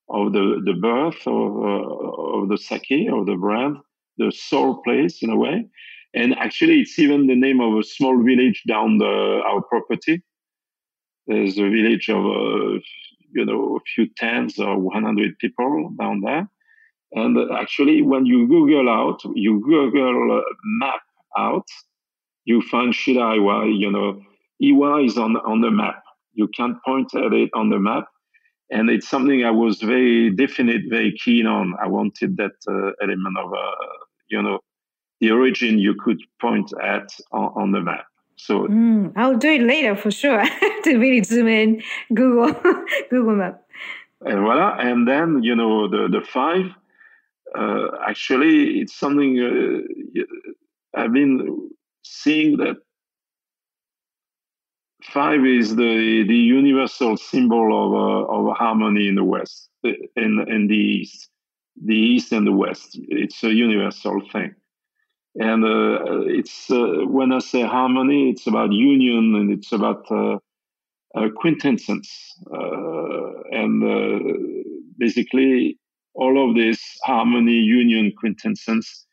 [0.08, 3.76] of the, the birth of, uh, of the sake, of the brand,
[4.18, 5.66] the soul place in a way.
[6.14, 10.20] And actually, it's even the name of a small village down the, our property.
[11.28, 12.80] There's a village of uh,
[13.34, 16.48] you know, a few tens or 100 people down there.
[17.12, 21.02] And actually, when you Google out, you Google map
[21.36, 21.66] out,
[22.44, 24.22] you find Shiraiwa, you know,
[24.62, 26.02] Iwa is on, on the map.
[26.34, 28.06] You can point at it on the map.
[28.70, 31.74] and it's something I was very definite, very keen on.
[31.82, 33.86] I wanted that uh, element of, uh,
[34.28, 34.60] you know,
[35.20, 38.06] the origin you could point at on, on the map.
[38.46, 40.42] So mm, I'll do it later for sure
[40.84, 41.82] to really zoom in
[42.14, 42.52] Google
[43.10, 43.62] Google Map.
[44.22, 46.66] And voila, and then you know the the five.
[47.54, 51.70] Uh, actually, it's something uh, I've been
[52.02, 52.76] seeing that
[55.02, 60.66] five is the the universal symbol of uh, of harmony in the West, in in
[60.66, 61.28] the East,
[61.82, 62.98] the East and the West.
[63.08, 64.54] It's a universal thing,
[65.36, 70.38] and uh, it's uh, when I say harmony, it's about union and it's about uh,
[71.14, 74.64] uh, quintessence, uh, and
[74.98, 75.78] basically
[76.14, 79.06] all of this harmony, union, quintessence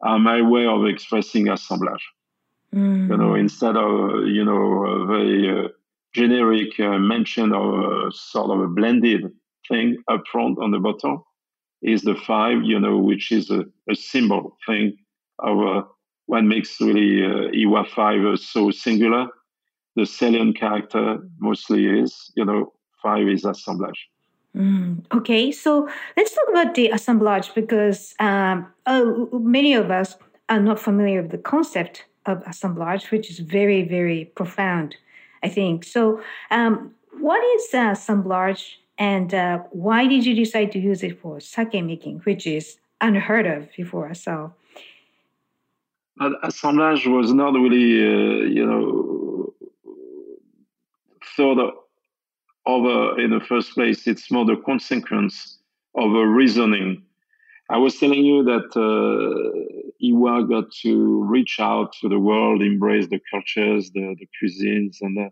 [0.00, 2.06] are my way of expressing assemblage.
[2.74, 3.10] Mm.
[3.10, 5.68] You know, instead of you know a very uh,
[6.14, 9.30] generic uh, mention of sort of a blended
[9.68, 11.22] thing up front on the bottom,
[11.82, 12.62] is the five.
[12.64, 14.96] You know, which is a, a symbol thing
[15.38, 15.82] of uh,
[16.26, 19.28] what makes really uh, Iwa five uh, so singular.
[19.96, 22.72] The salient character mostly is you know
[23.02, 24.08] five is assemblage.
[24.56, 30.16] Mm, okay, so let's talk about the assemblage because um, uh, many of us
[30.48, 34.96] are not familiar with the concept of assemblage, which is very, very profound,
[35.42, 35.84] I think.
[35.84, 36.20] So,
[36.50, 41.40] um, what is uh, assemblage and uh, why did you decide to use it for
[41.40, 44.12] sake making, which is unheard of before?
[44.14, 44.52] So,
[46.42, 49.54] assemblage was not really, uh, you know,
[51.36, 51.74] thought
[52.66, 54.06] over in the first place.
[54.06, 55.58] It's more the consequence
[55.94, 57.02] of a reasoning
[57.70, 63.08] I was telling you that uh, Iwa got to reach out to the world, embrace
[63.08, 65.30] the cultures, the, the cuisines, and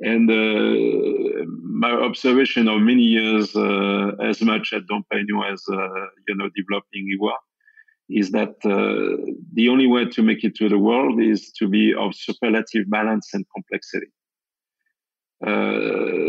[0.00, 6.06] and uh, my observation of many years, uh, as much at Dom Pérignon as uh,
[6.28, 7.32] you know developing Iwa,
[8.08, 11.94] is that uh, the only way to make it to the world is to be
[11.94, 14.06] of superlative balance and complexity.
[15.46, 16.20] Uh,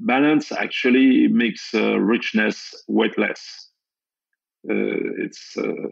[0.00, 3.64] balance actually makes richness weightless
[4.68, 5.88] uh, it's uh,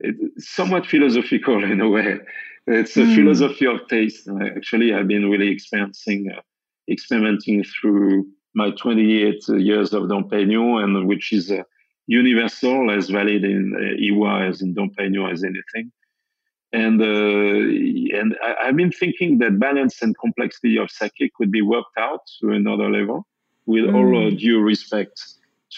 [0.00, 2.18] it's somewhat philosophical in a way.
[2.66, 3.14] It's a mm.
[3.14, 4.28] philosophy of taste.
[4.56, 6.40] Actually, I've been really experiencing, uh,
[6.90, 11.62] experimenting through my 28 years of Dom Pérignon, and which is uh,
[12.08, 15.92] universal, as valid in uh, Iwa as in Dom Pérignon as anything.
[16.72, 21.62] And uh, and I, have been thinking that balance and complexity of sake could be
[21.62, 23.26] worked out to another level,
[23.66, 23.94] with mm.
[23.94, 25.18] all due respect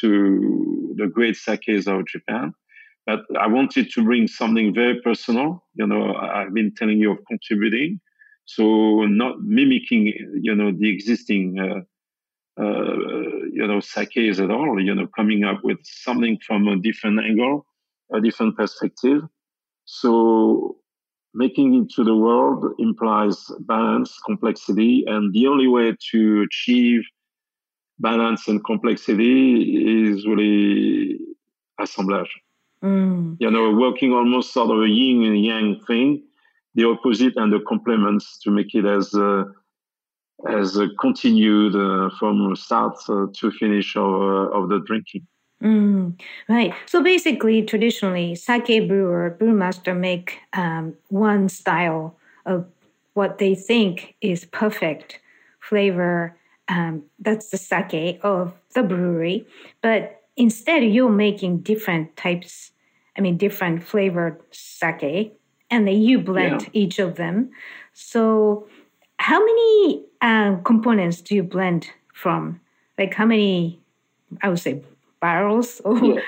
[0.00, 2.54] to the great sakes of Japan.
[3.06, 5.64] But I wanted to bring something very personal.
[5.74, 8.00] You know, I've been telling you of contributing,
[8.44, 10.12] so not mimicking,
[10.42, 11.80] you know, the existing, uh, uh,
[12.60, 14.80] you know, sakes at all.
[14.80, 17.66] You know, coming up with something from a different angle,
[18.12, 19.22] a different perspective.
[19.84, 20.76] So
[21.34, 27.02] making it to the world implies balance, complexity, and the only way to achieve
[27.98, 31.18] balance and complexity is really
[31.78, 32.30] assemblage.
[32.82, 33.36] Mm.
[33.38, 36.22] You know, working almost sort of a yin and yang thing,
[36.74, 39.44] the opposite and the complements to make it as uh,
[40.48, 45.26] as uh, continued uh, from start uh, to finish of, uh, of the drinking.
[45.62, 46.72] Mm, right.
[46.86, 52.66] So basically, traditionally, sake brewer, brewmaster make um, one style of
[53.12, 55.20] what they think is perfect
[55.60, 56.36] flavor
[56.70, 59.46] um, that's the sake of the brewery.
[59.82, 62.70] But instead, you're making different types,
[63.18, 65.36] I mean, different flavored sake,
[65.68, 66.68] and then you blend yeah.
[66.72, 67.50] each of them.
[67.92, 68.68] So,
[69.18, 72.60] how many uh, components do you blend from?
[72.98, 73.80] Like, how many,
[74.42, 74.82] I would say,
[75.20, 75.80] barrels?
[75.84, 76.20] Or yeah.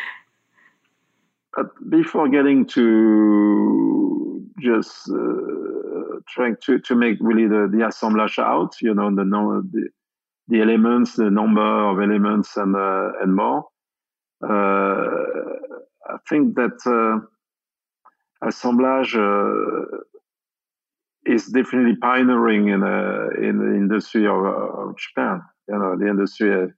[1.55, 8.81] But before getting to just uh, trying to, to make really the, the assemblage out,
[8.81, 9.89] you know, the, the
[10.49, 13.65] the elements, the number of elements, and uh, and more.
[14.43, 15.07] Uh,
[16.09, 17.21] I think that uh,
[18.47, 19.15] assemblage
[21.27, 22.83] is definitely pioneering in
[23.49, 25.43] in the industry of, of, Japan.
[25.69, 26.73] You know, the industry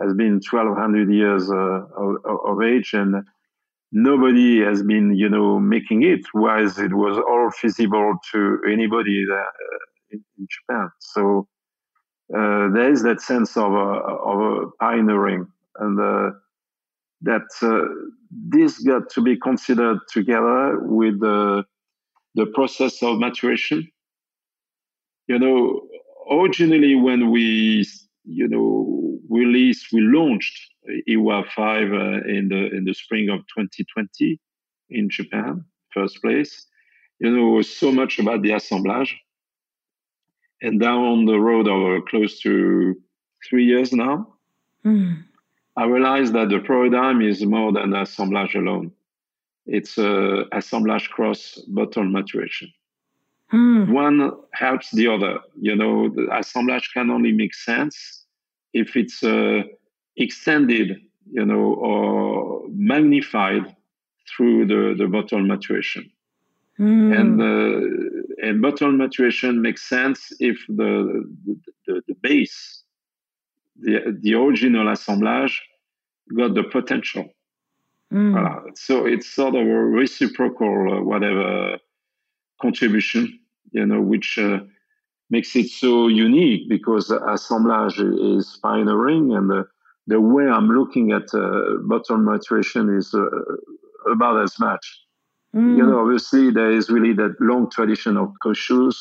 [0.00, 3.24] has been 1,200 years of, of age, and
[3.92, 6.20] nobody has been, you know, making it.
[6.32, 9.42] Whereas it was all feasible to anybody uh,
[10.10, 10.90] in, Japan.
[10.98, 11.48] So
[12.36, 15.46] uh, there is that sense of a, of a pioneering
[15.78, 16.30] and uh,
[17.22, 17.84] that uh,
[18.30, 21.64] this got to be considered together with the,
[22.34, 23.88] the process of maturation.
[25.26, 25.82] You know,
[26.30, 27.86] originally when we
[28.24, 30.70] you know, released, we launched
[31.08, 34.40] Iwa 5 uh, in the in the spring of 2020
[34.90, 36.66] in Japan, first place.
[37.20, 39.16] You know, so much about the assemblage.
[40.62, 42.94] And down the road over close to
[43.48, 44.34] three years now,
[44.84, 45.22] mm.
[45.76, 48.92] I realized that the paradigm is more than assemblage alone.
[49.66, 52.72] It's uh, assemblage cross bottle maturation.
[53.52, 53.92] Mm.
[53.92, 55.40] One helps the other.
[55.60, 58.24] You know, the assemblage can only make sense
[58.72, 59.62] if it's uh,
[60.16, 61.00] extended,
[61.30, 63.74] you know, or magnified
[64.28, 66.10] through the, the bottle maturation.
[66.78, 67.20] Mm.
[67.20, 71.24] And uh, and bottle maturation makes sense if the
[71.86, 72.82] the, the base,
[73.80, 75.62] the the original assemblage,
[76.36, 77.28] got the potential.
[78.12, 78.76] Mm.
[78.76, 81.78] So it's sort of a reciprocal, uh, whatever
[82.60, 83.38] contribution,
[83.72, 84.60] you know, which uh,
[85.30, 89.64] makes it so unique because assemblage is pioneering and the,
[90.06, 93.24] the way I'm looking at uh, bottle maturation is uh,
[94.10, 95.00] about as much.
[95.54, 95.76] Mm.
[95.76, 98.96] You know, obviously there is really that long tradition of koshus,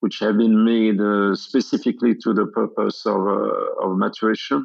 [0.00, 4.64] which have been made uh, specifically to the purpose of, uh, of maturation.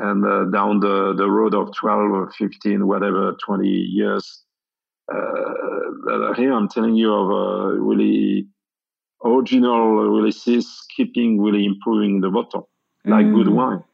[0.00, 4.42] And uh, down the, the road of 12 or 15, whatever, 20 years,
[5.12, 8.46] uh, here I'm telling you of uh, really
[9.24, 12.68] original releases, keeping really improving the bottle,
[13.04, 13.34] like mm.
[13.34, 13.84] good wine.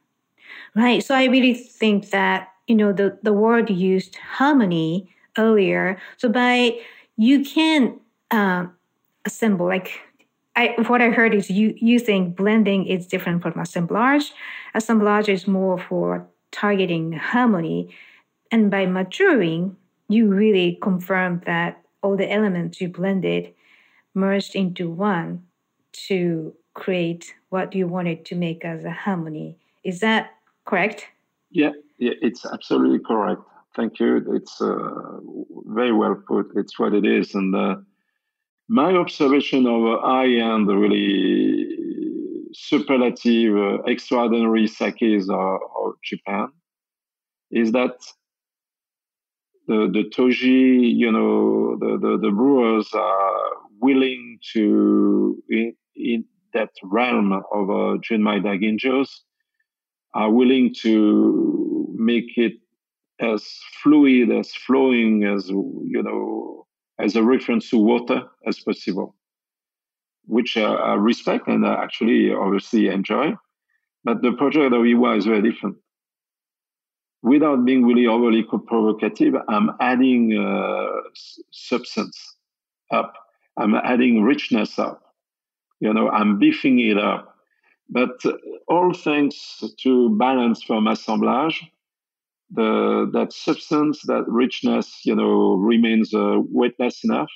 [0.74, 1.02] Right.
[1.02, 5.96] So I really think that you know the the word used harmony earlier.
[6.18, 6.78] So by
[7.16, 7.98] you can
[8.30, 8.66] uh,
[9.24, 10.00] assemble like
[10.56, 14.32] I, what I heard is you you think blending is different from assemblage.
[14.74, 17.94] Assemblage is more for targeting harmony,
[18.50, 19.76] and by maturing,
[20.08, 23.52] you really confirm that all the elements you blended
[24.14, 25.42] merged into one
[25.92, 29.56] to create what you wanted to make as a harmony.
[29.84, 30.30] Is that
[30.64, 31.06] correct?
[31.50, 33.42] Yeah, yeah, it's absolutely correct.
[33.74, 34.24] Thank you.
[34.34, 35.18] It's uh,
[35.66, 36.50] very well put.
[36.54, 37.34] It's what it is.
[37.34, 37.76] And uh,
[38.68, 41.66] my observation of high-end, really
[42.52, 45.60] superlative, uh, extraordinary sakes of,
[46.02, 46.48] Japan
[47.50, 47.96] is that
[49.66, 53.40] the, the toji, you know, the, the, the brewers are
[53.80, 56.24] willing to, in, in
[56.54, 59.08] that realm of uh, Junmai Daiginjos,
[60.14, 62.54] are willing to make it
[63.20, 63.46] as
[63.82, 66.66] fluid, as flowing, as, you know,
[66.98, 69.14] as a reference to water as possible,
[70.24, 73.34] which uh, I respect and I actually obviously enjoy.
[74.04, 75.76] But the project of Iwa is very different
[77.26, 80.86] without being really overly provocative, I'm adding uh,
[81.50, 82.36] substance
[82.92, 83.14] up.
[83.56, 85.02] I'm adding richness up.
[85.80, 87.34] You know, I'm beefing it up.
[87.88, 88.32] But uh,
[88.68, 91.64] all thanks to balance from assemblage,
[92.50, 97.30] the that substance, that richness, you know, remains uh, weightless enough.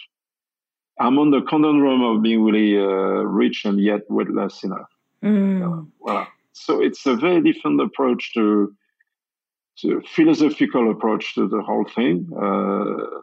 [0.99, 4.89] I'm on the conundrum of being really uh, rich and yet weightless enough.
[5.25, 5.91] Mm.
[6.01, 6.27] voilà.
[6.53, 8.75] So it's a very different approach to
[9.81, 12.29] to philosophical approach to the whole thing.
[12.35, 13.21] Uh,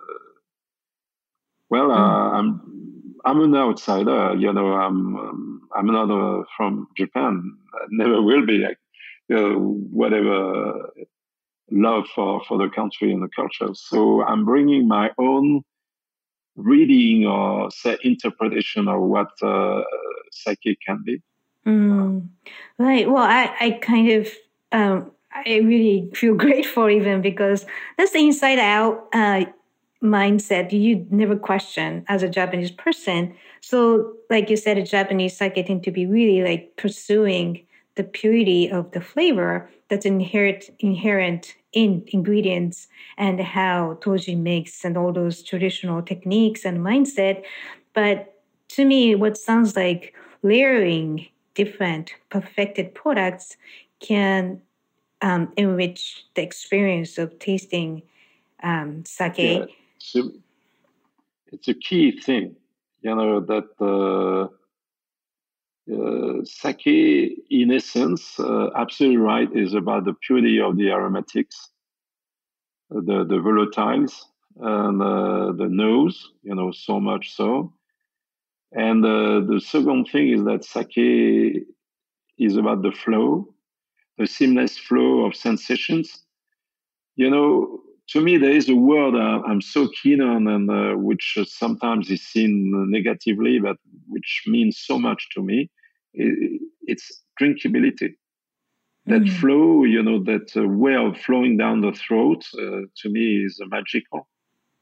[1.69, 2.33] well, uh, mm.
[2.33, 4.35] I'm I'm an outsider.
[4.35, 7.57] You know, I'm um, I'm not uh, from Japan.
[7.73, 8.57] I never will be.
[8.57, 8.79] Like,
[9.29, 9.59] you know,
[9.91, 10.89] whatever
[11.71, 13.73] love for for the country and the culture.
[13.73, 15.63] So I'm bringing my own
[16.55, 19.83] reading or say interpretation of what uh,
[20.31, 21.21] sake can be.
[21.65, 22.27] Mm.
[22.77, 23.09] Right.
[23.09, 24.29] Well, I I kind of
[24.71, 27.65] um, I really feel grateful even because
[27.97, 29.45] that's the inside out uh,
[30.03, 33.35] mindset you never question as a Japanese person.
[33.61, 37.66] So, like you said, a Japanese sake tend to be really like pursuing
[37.97, 44.97] the purity of the flavor that's inherent inherent in ingredients and how Toji makes and
[44.97, 47.43] all those traditional techniques and mindset.
[47.93, 48.33] But
[48.69, 53.57] to me, what sounds like layering different perfected products
[53.99, 54.61] can
[55.21, 58.03] um, enrich the experience of tasting
[58.63, 59.37] um, sake.
[59.37, 59.65] Yeah,
[59.97, 60.31] so
[61.51, 62.55] it's a key thing,
[63.01, 64.53] you know, that uh,
[65.91, 66.85] uh, sake,
[67.49, 71.69] in essence, uh, absolutely right, is about the purity of the aromatics,
[72.89, 74.13] the, the volatiles,
[74.59, 77.73] and uh, the nose, you know, so much so.
[78.71, 81.65] And uh, the second thing is that sake
[82.37, 83.53] is about the flow,
[84.17, 86.23] the seamless flow of sensations.
[87.15, 90.97] You know, to me, there is a word uh, I'm so keen on, and uh,
[90.97, 93.77] which sometimes is seen negatively, but
[94.07, 95.69] which means so much to me.
[96.17, 96.61] It,
[96.91, 98.15] it's drinkability.
[99.07, 99.39] that mm.
[99.39, 103.59] flow, you know, that uh, way of flowing down the throat, uh, to me is
[103.67, 104.27] magical.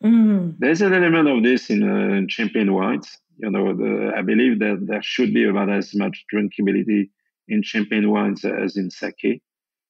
[0.03, 0.55] Mm.
[0.59, 3.09] There's an element of this in, uh, in champagne wines.
[3.38, 7.09] You know, the, I believe that there should be about as much drinkability
[7.47, 9.41] in champagne wines as in sake.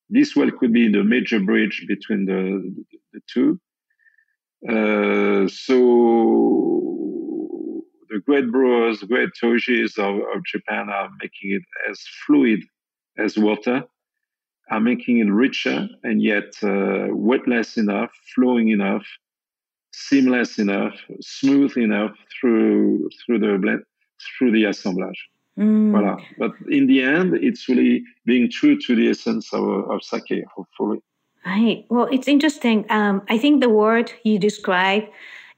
[0.09, 3.59] This well could be the major bridge between the, the, the two.
[4.67, 7.14] Uh, so
[8.09, 12.61] the great brewers, great tojis of, of Japan are making it as fluid
[13.17, 13.83] as water
[14.71, 19.05] are making it richer and yet uh, wetless enough, flowing enough,
[19.93, 23.83] seamless enough, smooth enough through through the blend,
[24.37, 25.29] through the assemblage.
[25.57, 25.91] Mm.
[25.91, 26.21] Voilà.
[26.37, 30.99] But in the end, it's really being true to the essence of, of sake, hopefully.
[31.45, 31.85] Right.
[31.89, 32.85] Well, it's interesting.
[32.89, 35.03] Um, I think the word you describe,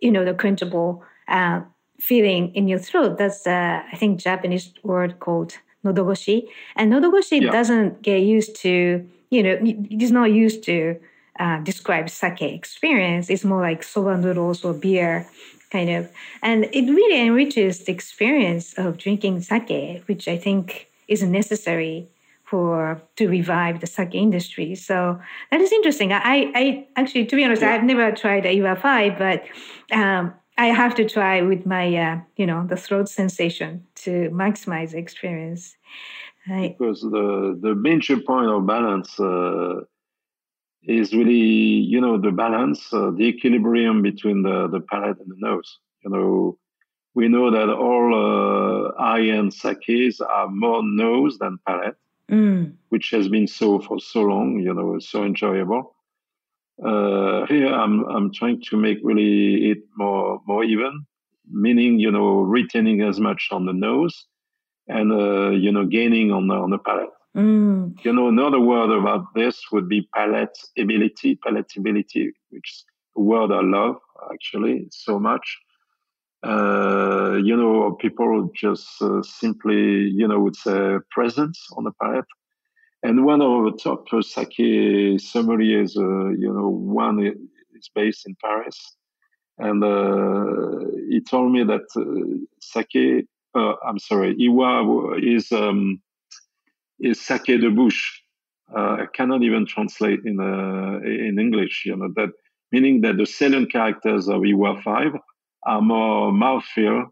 [0.02, 1.62] you know, the quenchable uh,
[2.00, 6.48] feeling in your throat, that's, uh, I think, Japanese word called nodogoshi.
[6.76, 7.52] And nodogoshi yeah.
[7.52, 11.00] doesn't get used to, you know, it is not used to
[11.39, 13.30] uh, describe sake experience.
[13.30, 15.28] It's more like soba noodles or beer
[15.72, 16.10] kind of.
[16.41, 22.08] And it really enriches the experience of drinking sake, which I think is necessary
[22.43, 24.74] for to revive the sake industry.
[24.76, 25.20] So
[25.52, 26.14] that is interesting.
[26.14, 27.74] I, I actually, to be honest, yeah.
[27.74, 29.43] I've never tried a five, but
[29.91, 34.91] um, I have to try with my, uh, you know, the throat sensation to maximize
[34.91, 35.76] the experience.
[36.49, 36.76] Right.
[36.78, 39.82] Because the the major point of balance uh,
[40.84, 45.36] is really, you know, the balance, uh, the equilibrium between the the palate and the
[45.38, 45.78] nose.
[46.03, 46.58] You know,
[47.14, 51.97] we know that all uh, high-end sakes are more nose than palate,
[52.32, 52.74] mm.
[52.89, 54.60] which has been so for so long.
[54.60, 55.93] You know, so enjoyable
[56.84, 61.05] uh, here I'm I'm trying to make really it more more even,
[61.49, 64.25] meaning you know retaining as much on the nose,
[64.88, 67.09] and uh, you know gaining on the on the palate.
[67.36, 67.93] Mm.
[68.03, 73.61] You know another word about this would be palatability, palatability, which is a word I
[73.61, 73.97] love
[74.32, 75.57] actually so much.
[76.43, 82.25] Uh, you know, people just uh, simply, you know, would say presence on the palate.
[83.04, 87.20] And one of the top sake sommeliers, uh, you know, one
[87.74, 88.95] is based in Paris.
[89.60, 96.02] And uh, he told me that uh, sake, uh, I'm sorry, Iwa is, um,
[97.00, 98.22] is sake de bouche.
[98.76, 102.30] Uh, I cannot even translate in, uh, in English, you know, that
[102.72, 105.14] meaning that the salient characters of Iwa 5
[105.66, 107.06] are more mouthfeel,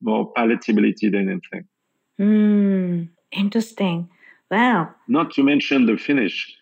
[0.00, 1.68] more palatability than anything.
[2.18, 4.08] Mm, interesting.
[4.50, 4.94] Wow.
[5.08, 6.56] Not to mention the finish.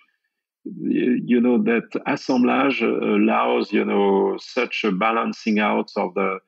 [0.65, 6.39] You know, that assemblage allows, you know, such a balancing out of the,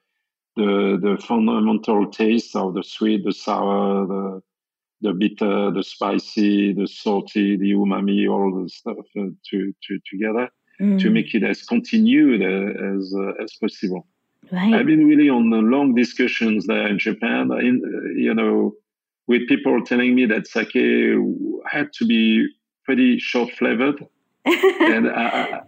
[0.57, 4.43] the, the fundamental taste of the sweet, the sour, the,
[5.03, 10.49] the bitter, the spicy, the salty, the umami, all the stuff uh, to, to, together
[10.81, 10.99] mm.
[10.99, 14.07] to make it as continued uh, as, uh, as possible.
[14.51, 14.75] Right.
[14.75, 17.51] I've been really on the long discussions there in Japan.
[17.53, 18.75] In, uh, you know,
[19.27, 20.75] with people telling me that sake
[21.71, 22.49] had to be
[22.85, 24.05] pretty short flavored.
[24.45, 25.61] and I,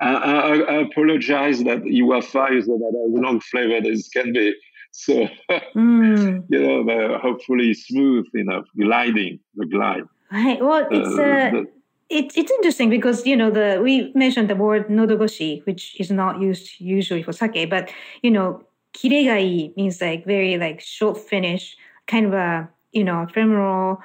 [0.00, 4.54] I, I, I, apologize that Iwa 5 that are long flavored as can be.
[4.90, 6.44] So, mm.
[6.50, 10.04] you know, hopefully smooth enough, gliding, the glide.
[10.30, 10.60] Right.
[10.60, 11.66] Well, it's, uh, uh, the,
[12.10, 16.40] it's, it's interesting because, you know, the we mentioned the word nodogoshi, which is not
[16.42, 17.90] used usually for sake, but,
[18.22, 18.62] you know,
[18.92, 24.00] kireaji means like very like short finish, kind of a you know, ephemeral,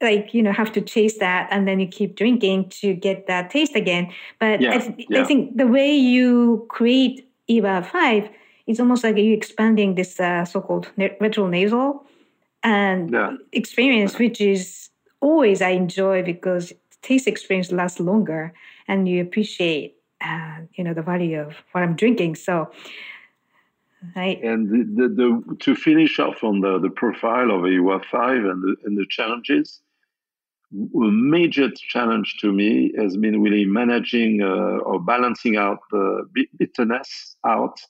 [0.00, 3.50] like, you know, have to chase that and then you keep drinking to get that
[3.50, 4.12] taste again.
[4.40, 5.22] But yeah, I, th- yeah.
[5.22, 8.28] I, think the way you create Iwa 5
[8.66, 12.00] is almost like you're expanding this uh, so-called retronasal
[12.62, 13.36] and yeah.
[13.52, 14.88] experience, which is
[15.20, 18.52] always I enjoy because taste experience lasts longer
[18.88, 22.34] and you appreciate, uh, you know, the value of what I'm drinking.
[22.34, 22.70] So
[24.14, 24.42] Right.
[24.42, 28.62] And the, the, the, to finish off on the, the profile of Iwa 5 and
[28.62, 29.80] the, and the challenges,
[30.74, 36.28] a major challenge to me has been really managing uh, or balancing out the
[36.58, 37.80] bitterness out.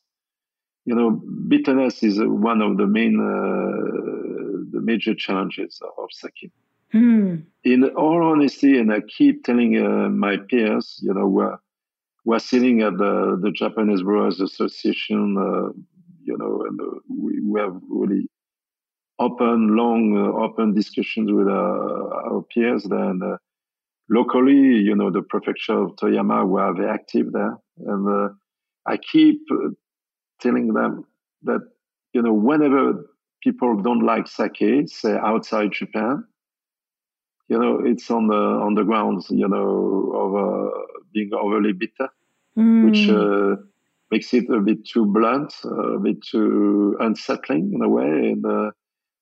[0.84, 1.11] You know,
[1.48, 6.52] bitterness is one of the main, uh, the major challenges of sake.
[6.92, 7.36] Hmm.
[7.64, 11.57] In all honesty, and I keep telling uh, my peers, you know, we're,
[12.24, 15.72] we're sitting at the, the Japanese Brewers Association uh,
[16.26, 18.28] you know, and uh, we, we have really
[19.18, 23.36] open, long, uh, open discussions with uh, our peers Then uh,
[24.10, 27.56] locally, you know, the prefecture of Toyama we are very active there.
[27.78, 28.28] And uh,
[28.84, 29.70] I keep uh,
[30.40, 31.04] telling them
[31.42, 31.62] that,
[32.12, 33.06] you know, whenever
[33.42, 36.24] people don't like sake, say outside Japan,
[37.48, 40.70] you know, it's on the on the grounds, you know, of uh,
[41.12, 42.08] being overly bitter,
[42.58, 42.84] mm.
[42.84, 43.62] which uh,
[44.11, 48.70] makes it a bit too blunt, a bit too unsettling in a way, and uh,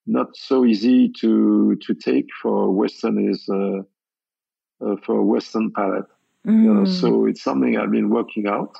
[0.06, 3.78] not so easy to to take for Western is uh,
[4.84, 6.06] uh, for a Western palate.
[6.46, 6.62] Mm.
[6.62, 7.00] You know, mm.
[7.00, 8.76] so it's something I've been working out.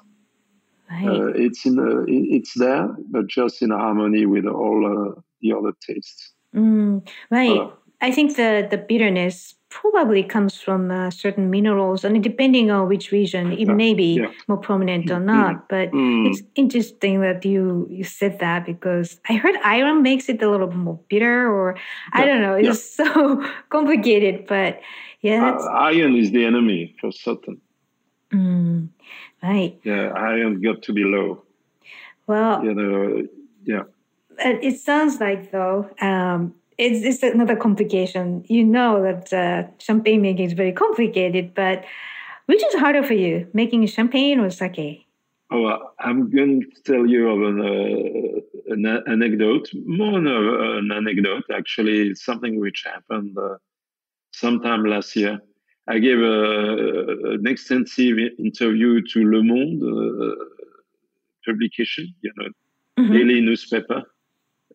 [0.91, 1.09] Right.
[1.09, 5.73] Uh, it's in a, it's there, but just in harmony with all uh, the other
[5.81, 6.33] tastes.
[6.55, 7.57] Mm, right.
[7.59, 12.89] Uh, I think the the bitterness probably comes from uh, certain minerals, and depending on
[12.89, 14.31] which region, it may be yeah.
[14.47, 15.27] more prominent or mm-hmm.
[15.27, 15.55] not.
[15.55, 16.31] Mm, but mm.
[16.31, 20.71] it's interesting that you you said that because I heard iron makes it a little
[20.71, 22.55] more bitter, or yeah, I don't know.
[22.55, 24.81] It's so complicated, but
[25.21, 27.61] yeah, uh, iron is the enemy for certain.
[28.33, 28.89] Mm,
[29.43, 29.77] right.
[29.83, 31.43] Yeah, iron got to be low.
[32.29, 33.27] Well, you know,
[33.65, 33.83] yeah.
[34.39, 35.91] It sounds like though.
[36.01, 38.45] Um, it's, it's another complication.
[38.49, 41.85] You know that uh, champagne making is very complicated, but
[42.47, 45.07] which is harder for you, making champagne or sake?
[45.51, 51.45] Oh, I'm going to tell you of an, uh, an anecdote, more than an anecdote,
[51.55, 53.57] actually, something which happened uh,
[54.33, 55.39] sometime last year.
[55.87, 60.35] I gave a, an extensive interview to Le Monde uh,
[61.47, 62.49] publication, you know,
[62.99, 63.13] mm-hmm.
[63.13, 64.03] daily newspaper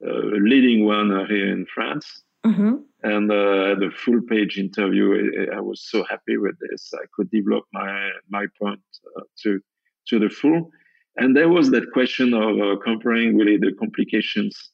[0.02, 2.24] leading one here in France.
[2.46, 2.76] Mm-hmm.
[3.04, 6.92] And uh, the full page interview, I, I, was so happy with this.
[6.94, 8.82] I could develop my my point
[9.18, 9.60] uh, to
[10.08, 10.72] to the full.
[11.16, 14.72] And there was that question of uh, comparing really the complications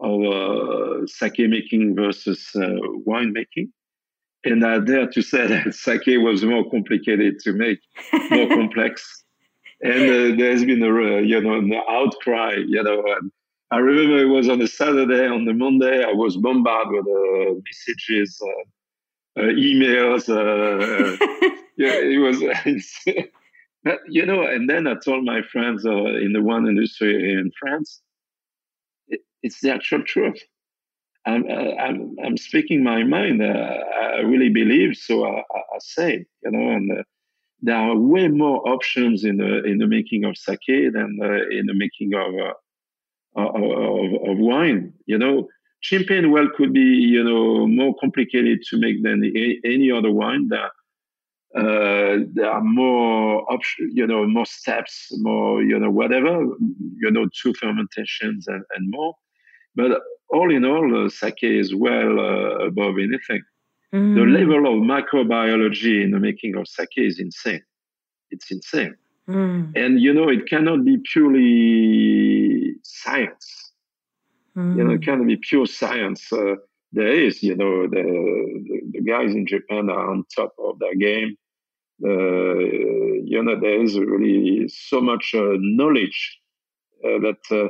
[0.00, 2.68] of uh, sake making versus uh,
[3.04, 3.72] wine making.
[4.44, 7.80] And I dare to say that sake was more complicated to make,
[8.30, 9.24] more complex.
[9.82, 13.30] And uh, there's been a you know an outcry, you know, and
[13.70, 15.26] I remember it was on a Saturday.
[15.26, 20.28] On the Monday, I was bombarded with uh, messages, uh, uh, emails.
[20.28, 21.16] Uh,
[21.76, 22.40] yeah, it was.
[24.08, 28.02] you know, and then I told my friends uh, in the wine industry in France,
[29.08, 30.40] it, it's the actual truth.
[31.26, 33.42] I'm, uh, I'm, I'm speaking my mind.
[33.42, 37.04] I really believe, so I, I say, you know, and
[37.62, 41.18] there are way more options in the in the making of sake than
[41.50, 42.54] in the making of
[43.36, 44.92] of, of, wine.
[45.06, 45.48] You know,
[45.80, 49.22] champagne well could be you know more complicated to make than
[49.64, 50.48] any other wine.
[50.48, 50.70] That
[51.54, 56.44] uh, there are more options, you know, more steps, more you know whatever,
[56.96, 59.14] you know, two fermentations and, and more.
[59.74, 63.42] But all in all, uh, sake is well uh, above anything.
[63.94, 64.14] Mm.
[64.16, 67.62] The level of microbiology in the making of sake is insane.
[68.30, 68.96] It's insane.
[69.28, 69.72] Mm.
[69.76, 73.72] And you know, it cannot be purely science.
[74.56, 74.76] Mm.
[74.76, 76.32] You know, it cannot be pure science.
[76.32, 76.56] Uh,
[76.92, 80.94] there is, you know, the, the, the guys in Japan are on top of their
[80.94, 81.36] game.
[82.04, 82.58] Uh,
[83.24, 86.38] you know, there is really so much uh, knowledge
[87.04, 87.68] uh, that uh,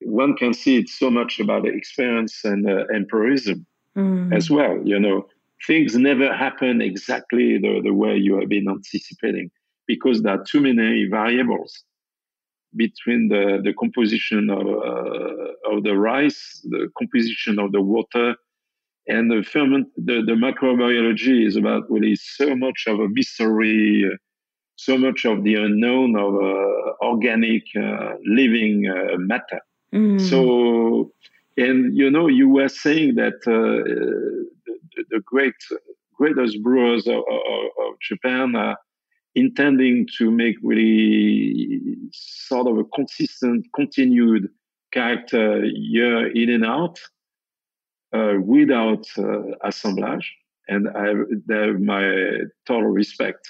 [0.00, 3.64] one can see it's so much about experience and uh, empirism
[3.96, 4.36] mm.
[4.36, 4.78] as well.
[4.84, 5.26] You know,
[5.66, 9.50] things never happen exactly the, the way you have been anticipating
[9.88, 11.82] because there are too many variables
[12.76, 18.36] between the, the composition of, uh, of the rice, the composition of the water,
[19.08, 19.88] and the ferment.
[19.96, 24.16] The, the microbiology is about really so much of a mystery, uh,
[24.76, 29.60] so much of the unknown of uh, organic uh, living uh, matter.
[29.92, 30.20] Mm.
[30.20, 31.10] So,
[31.56, 33.82] and you know, you were saying that uh,
[34.66, 35.54] the, the, great
[36.14, 38.76] greatest brewers of, of, of Japan are
[39.38, 44.48] intending to make really sort of a consistent, continued
[44.92, 46.98] character year in and out
[48.12, 50.34] uh, without uh, assemblage.
[50.68, 51.06] And I
[51.54, 52.04] have my
[52.66, 53.48] total respect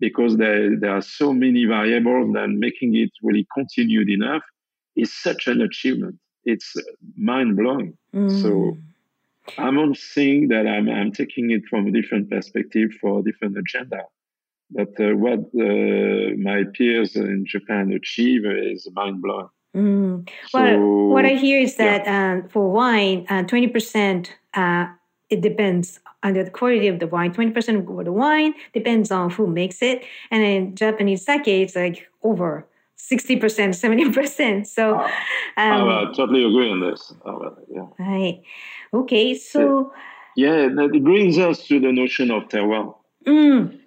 [0.00, 4.42] because there, there are so many variables that making it really continued enough
[4.96, 6.16] is such an achievement.
[6.44, 6.74] It's
[7.16, 7.96] mind blowing.
[8.14, 8.42] Mm.
[8.42, 8.76] So
[9.56, 13.56] I'm not saying that I'm, I'm taking it from a different perspective for a different
[13.58, 14.02] agenda.
[14.70, 19.48] But uh, what uh, my peers in Japan achieve is mind blowing.
[19.74, 20.28] Mm.
[20.48, 22.32] So, well, what I hear is that yeah.
[22.32, 24.86] um, for wine, uh, twenty percent uh,
[25.30, 27.32] it depends on the quality of the wine.
[27.32, 31.76] Twenty percent of the wine depends on who makes it, and in Japanese sake, it's
[31.76, 32.66] like over
[32.96, 34.66] sixty percent, seventy percent.
[34.66, 35.08] So, um,
[35.56, 37.12] I totally agree on this.
[37.70, 37.86] yeah.
[37.98, 38.42] Right.
[38.92, 39.34] Okay.
[39.34, 39.92] So.
[40.36, 42.94] Yeah, it brings us to the notion of terroir.
[43.26, 43.80] Mm.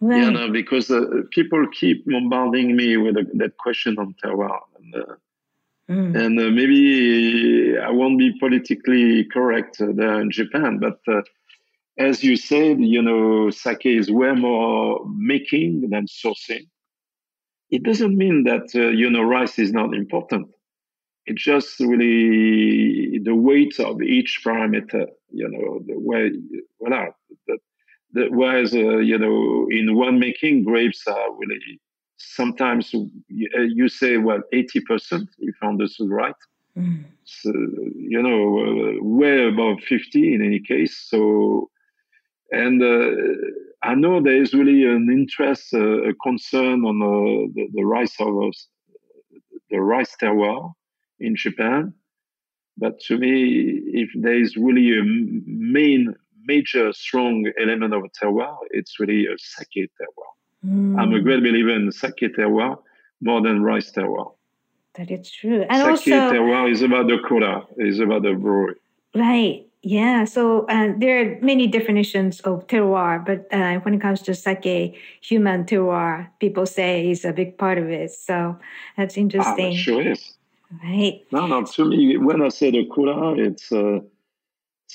[0.00, 0.22] Right.
[0.22, 4.60] You know, because uh, people keep bombarding me with a, that question on terroir.
[4.78, 5.14] And, uh,
[5.88, 6.24] mm.
[6.24, 11.22] and uh, maybe I won't be politically correct uh, there in Japan, but uh,
[11.96, 16.66] as you said, you know, sake is way more making than sourcing.
[17.70, 20.48] It doesn't mean that uh, you know rice is not important.
[21.26, 25.06] It's just really the weight of each parameter.
[25.30, 26.32] You know, the way,
[26.80, 27.12] voilà,
[27.46, 27.58] the,
[28.14, 31.80] the, whereas uh, you know in one making grapes are really
[32.16, 36.34] sometimes you, uh, say well 80% if I understood right.
[36.76, 37.04] Mm.
[37.24, 40.96] So, you know, uh, way above 50 in any case.
[41.08, 41.70] So
[42.50, 43.10] and uh,
[43.82, 48.14] I know there is really an interest, uh, a concern on uh, the, the rice
[48.20, 48.54] of
[49.70, 50.72] the rice terroir
[51.20, 51.92] in Japan.
[52.76, 56.14] But to me, if there is really a main,
[56.46, 60.32] major, strong element of a terroir, it's really a sake terroir.
[60.66, 60.98] Mm.
[60.98, 62.78] I'm a great believer in sake terroir
[63.20, 64.34] more than rice terroir.
[64.94, 65.62] That is true.
[65.68, 68.76] And sake also, terroir is about the kura, is about the brewery.
[69.14, 69.66] Right.
[69.86, 74.34] Yeah, so uh, there are many definitions of terroir, but uh, when it comes to
[74.34, 78.10] sake, human terroir, people say is a big part of it.
[78.10, 78.56] So
[78.96, 79.74] that's interesting.
[79.74, 80.38] Ah, sure is.
[80.82, 81.20] Right.
[81.30, 81.64] No, no.
[81.64, 84.00] To me, when I say the kura, it's uh,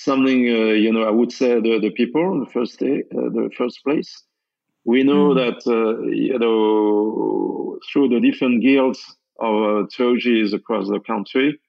[0.03, 1.03] something uh, you know.
[1.03, 4.11] I would say the the people in the first day, uh, the first place.
[4.85, 5.35] We know mm.
[5.41, 8.99] that uh, you know through the different guilds
[9.39, 11.59] of uh, Tojis across the country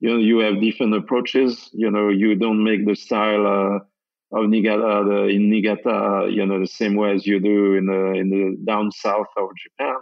[0.00, 1.70] you know, you have different approaches.
[1.72, 6.60] You know, you don't make the style uh, of Niigata the, in Niigata, you know,
[6.60, 9.96] the same way as you do in the in the down south of Japan,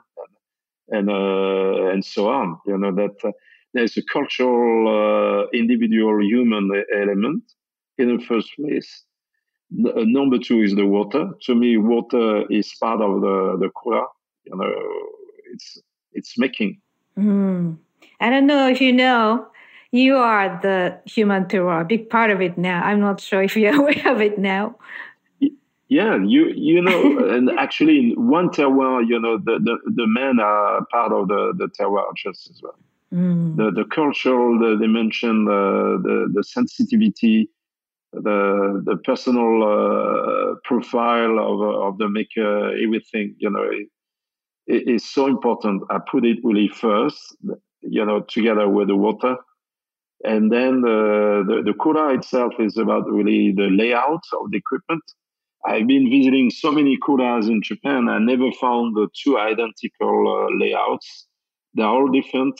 [0.88, 2.58] and and, uh, and so on.
[2.66, 3.32] You know that uh,
[3.76, 7.42] there's a cultural, uh, individual, human element
[7.98, 9.04] in the first place.
[9.72, 11.30] N- uh, number two is the water.
[11.42, 14.04] To me, water is part of the the kura.
[14.44, 14.72] You know,
[15.52, 15.78] it's
[16.12, 16.80] it's making.
[17.18, 17.78] Mm.
[18.20, 19.46] I don't know if you know,
[19.92, 22.82] you are the human terroir, a big part of it now.
[22.82, 24.76] I'm not sure if you're aware of it now.
[25.88, 30.40] Yeah, you you know, and actually, in one terroir, you know, the, the, the men
[30.40, 32.78] are part of the, the terroir just as well.
[33.12, 33.56] Mm.
[33.56, 37.48] The the cultural the dimension, the, the the sensitivity,
[38.12, 43.88] the the personal uh, profile of of the maker, everything, you know, it,
[44.66, 45.82] it is so important.
[45.90, 47.36] I put it really first,
[47.82, 49.36] you know, together with the water
[50.24, 55.02] and then the, the, the Kura itself is about really the layout of the equipment.
[55.64, 58.08] I've been visiting so many Kuras in Japan.
[58.08, 61.26] I never found the two identical uh, layouts.
[61.74, 62.58] They're all different.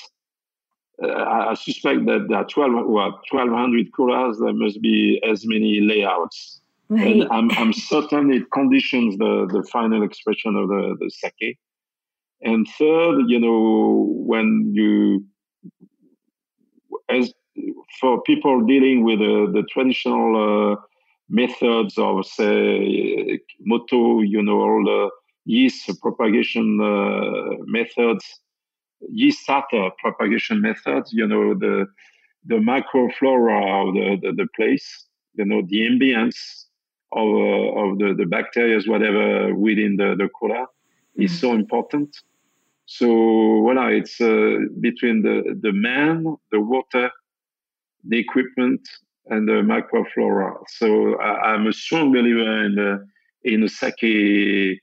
[1.03, 4.39] Uh, I, suspect that there are 12, what, 1,200 Kuras.
[4.41, 6.63] There must be as many layouts.
[6.89, 7.07] Right.
[7.07, 11.59] And I'm, I'm certain it conditions the, the final expression of the, the sake.
[12.43, 15.25] And third, you know, when you,
[17.09, 17.33] as
[18.01, 20.77] for people dealing with uh, the traditional uh,
[21.29, 25.11] methods of, say, moto, you know, all the
[25.45, 28.41] yeast propagation uh, methods,
[29.11, 31.87] yeast starter propagation methods, you know, the
[32.49, 36.67] the microflora of the, the, the place, you know, the ambience
[37.13, 41.23] of, uh, of the, the bacteria, whatever within the, the mm-hmm.
[41.23, 42.17] is so important.
[42.87, 47.11] So, voila, it's uh, between the, the man, the water,
[48.05, 48.89] the equipment
[49.27, 50.55] and the microflora.
[50.69, 53.07] So I, am a strong believer in the
[53.43, 54.81] in the sake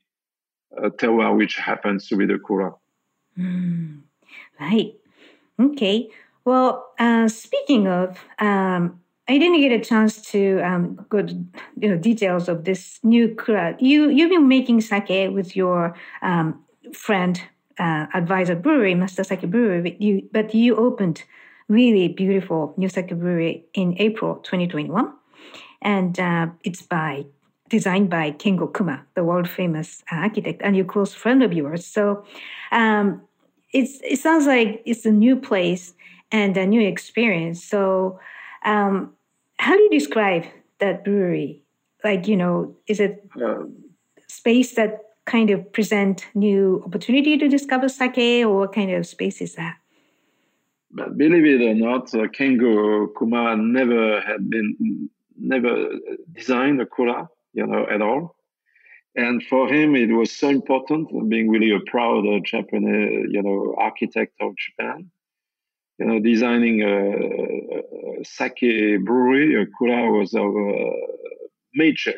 [0.76, 2.72] uh, terroir, which happens to be the kura.
[3.38, 4.02] Mm,
[4.60, 4.94] right.
[5.60, 6.10] Okay.
[6.44, 11.34] Well, uh, speaking of, um, I didn't get a chance to um, go to
[11.80, 13.76] you know, details of this new kura.
[13.80, 16.64] You you've been making sake with your um,
[16.94, 17.40] friend,
[17.78, 19.82] uh, advisor brewery, Masuda Sake Brewery.
[19.82, 21.24] But you but you opened
[21.68, 25.12] really beautiful New Sake Brewery in April 2021.
[25.82, 27.26] And uh, it's by
[27.68, 31.86] designed by Kengo Kuma, the world famous architect and your close friend of yours.
[31.86, 32.24] So
[32.72, 33.22] um,
[33.72, 35.94] it's, it sounds like it's a new place
[36.30, 37.64] and a new experience.
[37.64, 38.20] So
[38.64, 39.14] um,
[39.58, 40.44] how do you describe
[40.78, 41.62] that brewery?
[42.02, 43.66] Like, you know, is it a
[44.28, 49.40] space that kind of present new opportunity to discover sake or what kind of space
[49.40, 49.76] is that?
[50.90, 55.88] But believe it or not, uh, Kengo Kuma never had been never
[56.32, 58.36] designed a kura, you know, at all.
[59.16, 63.74] And for him, it was so important, being really a proud uh, Japanese, you know,
[63.78, 65.10] architect of Japan.
[65.98, 70.90] You know, designing a, a sake brewery, a kura was of uh,
[71.74, 72.14] major,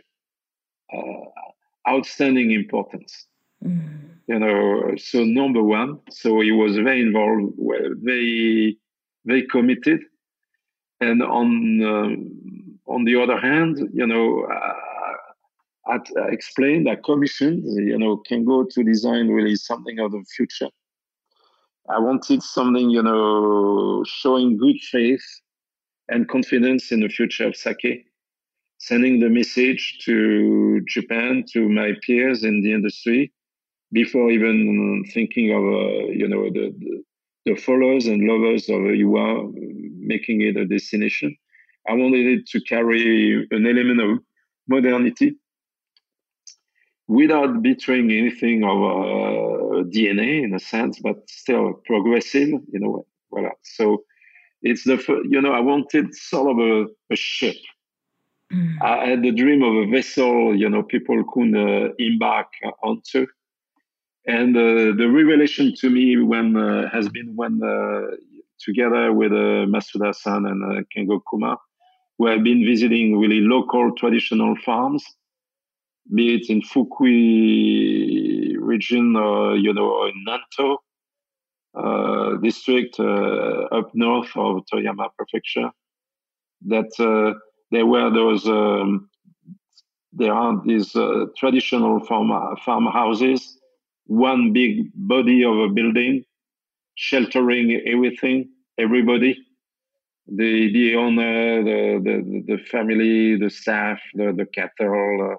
[0.93, 3.27] uh, outstanding importance.
[3.63, 7.55] Mm you know, so number one, so he was very involved,
[8.03, 8.79] very,
[9.25, 10.01] very committed.
[11.01, 14.47] And on um, on the other hand, you know,
[15.87, 20.25] uh, I, I explained, I commissioned, you know, Kengo to design really something of the
[20.37, 20.69] future.
[21.89, 25.25] I wanted something, you know, showing good faith
[26.09, 28.07] and confidence in the future of sake,
[28.79, 33.33] sending the message to Japan, to my peers in the industry,
[33.93, 37.05] before even thinking of, uh, you know, the, the,
[37.47, 39.53] the, followers and lovers of Iwa
[39.99, 41.37] making it a destination.
[41.89, 44.19] I wanted it to carry an element of
[44.69, 45.37] modernity
[47.09, 53.03] without betraying anything of uh, DNA in a sense, but still progressive in a way.
[53.33, 53.53] Voilà.
[53.63, 54.05] So
[54.63, 54.97] it's the
[55.29, 57.57] you know I wanted sort of a, a ship.
[58.53, 58.81] Mm.
[58.81, 62.47] I had the dream of a vessel, you know, people could uh, embark
[62.81, 63.27] onto.
[64.27, 68.17] And uh, the revelation to me when uh, has been when uh,
[68.61, 71.57] together with uh, Masuda-san and uh, Kengo Kuma,
[72.19, 75.05] we have been visiting really local traditional farms
[76.15, 80.77] be it in Fukui region or you know in Nanto
[81.75, 85.71] uh, district uh, up north of Toyama Prefecture.
[86.67, 87.39] That uh,
[87.71, 89.09] there were those um,
[90.13, 92.31] there are these uh, traditional farm
[92.65, 93.59] farmhouses,
[94.07, 96.25] one big body of a building,
[96.95, 98.49] sheltering everything,
[98.79, 99.37] everybody
[100.29, 105.37] the the owner, the the, the family, the staff, the the cattle, uh,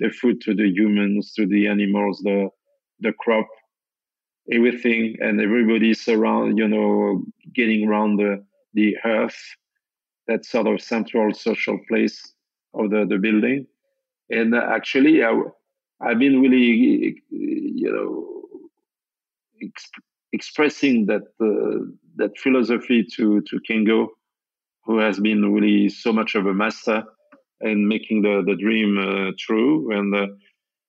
[0.00, 2.48] the food to the humans, to the animals, the
[3.00, 3.46] the crop,
[4.52, 7.24] everything, and everybody's around, you know,
[7.54, 8.44] getting around the
[8.74, 9.38] the earth,
[10.26, 12.34] that sort of central social place
[12.74, 13.66] of the, the building.
[14.30, 15.32] And actually, I,
[16.00, 18.68] I've been really, you know,
[19.62, 21.84] exp- expressing that uh,
[22.16, 24.08] that philosophy to to Kengo,
[24.84, 27.04] who has been really so much of a master
[27.60, 29.92] and making the, the dream uh, true.
[29.96, 30.26] And uh,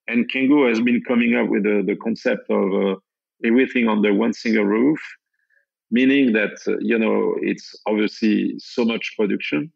[0.07, 2.95] and Kengo has been coming up with the, the concept of uh,
[3.43, 4.99] everything under one single roof,
[5.91, 9.71] meaning that uh, you know it's obviously so much production.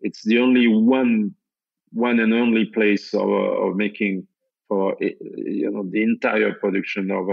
[0.00, 1.34] It's the only one
[1.92, 4.26] one and only place of, uh, of making
[4.68, 7.28] for uh, you know the entire production of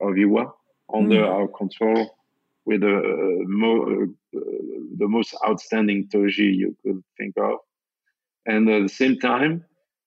[0.00, 0.52] of Iwa
[0.94, 1.28] under mm.
[1.28, 2.16] our control
[2.64, 7.58] with the, mo- the most outstanding toji you could think of
[8.48, 9.64] and at the same time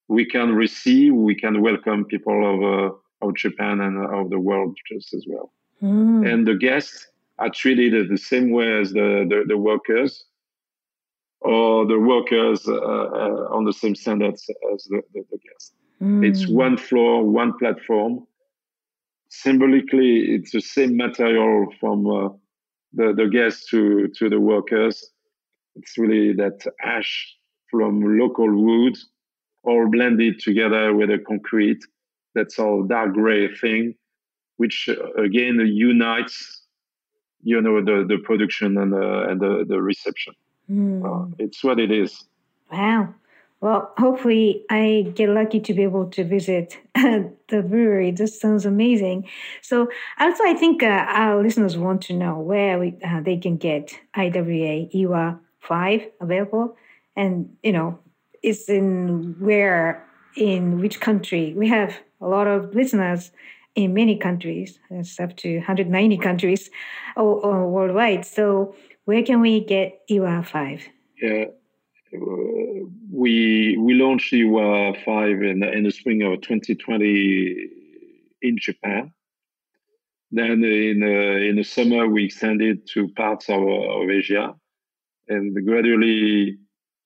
[0.08, 4.76] we can receive we can welcome people of uh, of japan and of the world
[4.90, 6.30] just as well mm.
[6.30, 7.06] and the guests
[7.38, 10.24] are treated the same way as the the, the workers
[11.40, 15.72] or the workers uh, uh, on the same standards as the, the, the guests
[16.02, 16.26] mm.
[16.28, 18.26] it's one floor one platform
[19.28, 22.28] symbolically it's the same material from uh,
[22.92, 25.10] the, the guests to, to the workers
[25.76, 27.34] it's really that ash
[27.72, 28.96] from local wood,
[29.64, 31.82] all blended together with a concrete.
[32.34, 33.94] That's all dark gray thing,
[34.58, 36.62] which uh, again unites,
[37.42, 40.34] you know, the, the production and the, and the, the reception.
[40.70, 41.02] Mm.
[41.04, 42.24] Uh, it's what it is.
[42.70, 43.14] Wow.
[43.60, 48.10] Well, hopefully, I get lucky to be able to visit the brewery.
[48.10, 49.28] This sounds amazing.
[49.60, 53.56] So, also, I think uh, our listeners want to know where we, uh, they can
[53.56, 56.76] get IWA Iwa 5 available
[57.16, 57.98] and you know
[58.42, 60.06] it's in where
[60.36, 61.54] in which country.
[61.56, 63.30] We have a lot of listeners
[63.74, 66.70] in many countries it's up to 190 countries
[67.16, 68.24] or worldwide.
[68.26, 70.88] So where can we get iwa 5
[71.20, 71.44] yeah
[73.10, 77.68] we we launched iwa 5 in, in the spring of 2020
[78.42, 79.12] in japan.
[80.30, 84.54] Then in uh, in the summer we extended to parts of, of asia.
[85.28, 86.58] And gradually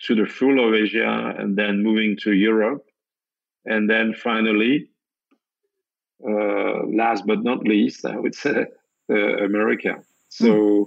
[0.02, 2.84] to the full of Asia and then moving to Europe.
[3.64, 4.90] And then finally,
[6.24, 8.66] uh, last but not least, I would say
[9.10, 10.02] uh, America.
[10.28, 10.84] So mm.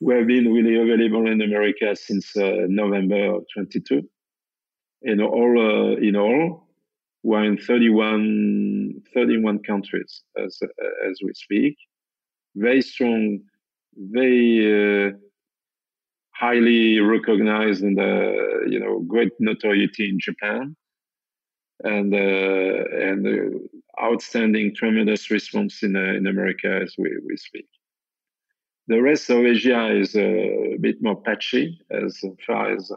[0.00, 4.08] we have been really available in America since uh, November of 22.
[5.02, 6.66] In all, uh, in all,
[7.22, 10.60] we're in 31, 31 countries as,
[11.08, 11.76] as we speak.
[12.54, 13.40] Very strong,
[13.96, 15.12] very uh,
[16.44, 20.76] highly recognized and uh, you know great notoriety in Japan,
[21.94, 27.68] and uh, and uh, outstanding tremendous response in uh, in America as we, we speak.
[28.92, 32.12] The rest of Asia is a bit more patchy as
[32.46, 32.92] far as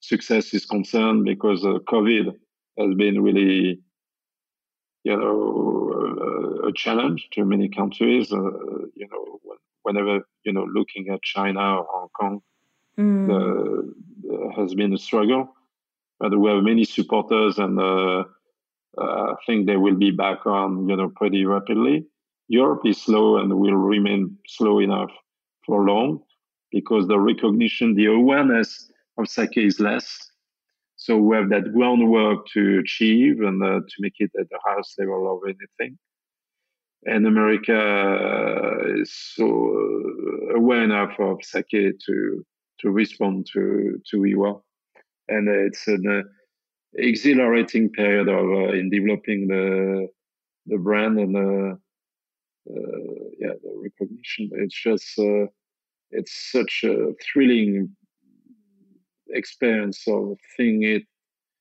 [0.00, 1.60] success is concerned because
[1.94, 2.26] COVID
[2.80, 3.80] has been really
[5.08, 5.36] you know
[6.70, 8.26] a challenge to many countries.
[9.00, 9.24] you know
[9.86, 10.14] whenever
[10.46, 12.36] you know looking at China or Hong Kong
[13.00, 13.26] mm.
[13.26, 15.54] the, has been a struggle.
[16.18, 18.24] But we have many supporters, and uh,
[18.98, 22.06] uh, I think they will be back on, you know, pretty rapidly.
[22.48, 25.10] Europe is slow and will remain slow enough
[25.64, 26.20] for long
[26.72, 30.30] because the recognition, the awareness of sake is less.
[30.96, 34.98] So we have that groundwork to achieve and uh, to make it at the highest
[34.98, 35.96] level of anything.
[37.04, 42.44] And America is so uh, aware enough of sake to
[42.80, 44.60] to respond to to Iwa,
[45.28, 46.22] and it's an uh,
[46.94, 50.08] exhilarating period of uh, in developing the
[50.66, 51.74] the brand and uh,
[52.70, 54.50] uh, yeah the recognition.
[54.52, 55.46] It's just uh,
[56.10, 57.96] it's such a thrilling
[59.32, 61.02] experience of seeing it,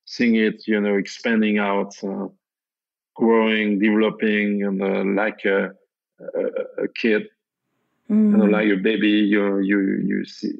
[0.05, 2.27] seeing it, you know, expanding out, uh,
[3.15, 5.69] growing, developing, and uh, like a,
[6.35, 7.23] a, a kid,
[8.09, 8.31] mm.
[8.31, 10.53] you know, like a baby, you you you see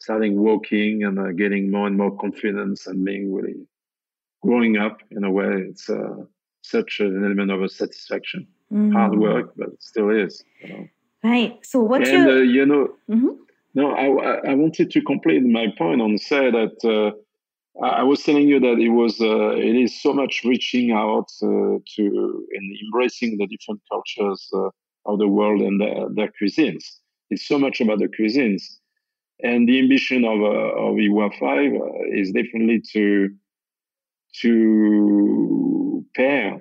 [0.00, 3.66] starting walking and uh, getting more and more confidence and being really
[4.42, 5.66] growing up in a way.
[5.68, 6.16] It's uh,
[6.62, 8.46] such an element of a satisfaction.
[8.72, 8.92] Mm.
[8.92, 10.44] Hard work, but it still is.
[10.62, 10.88] You know?
[11.24, 11.58] Right.
[11.62, 12.38] So what's and, your...
[12.38, 13.28] Uh, you know, mm-hmm.
[13.74, 17.16] no, I, I wanted to complete my point on say that uh,
[17.82, 21.78] I was telling you that it was uh, it is so much reaching out uh,
[21.96, 24.68] to and embracing the different cultures uh,
[25.06, 26.84] of the world and their, their, cuisines.
[27.30, 28.62] It's so much about the cuisines,
[29.42, 31.72] and the ambition of uh, of Iwa Five
[32.12, 33.30] is definitely to
[34.42, 36.60] to pair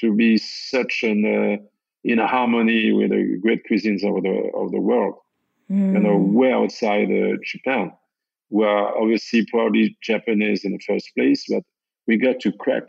[0.00, 1.68] to be such an
[2.04, 5.14] in harmony with the great cuisines of the of the world.
[5.70, 5.94] Mm.
[5.94, 6.34] You know, hmm.
[6.34, 7.92] way outside uh, Japan.
[8.50, 11.62] We're obviously probably Japanese in the first place, but
[12.08, 12.88] we got to crack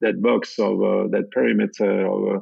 [0.00, 2.40] that box of uh, that perimeter of uh,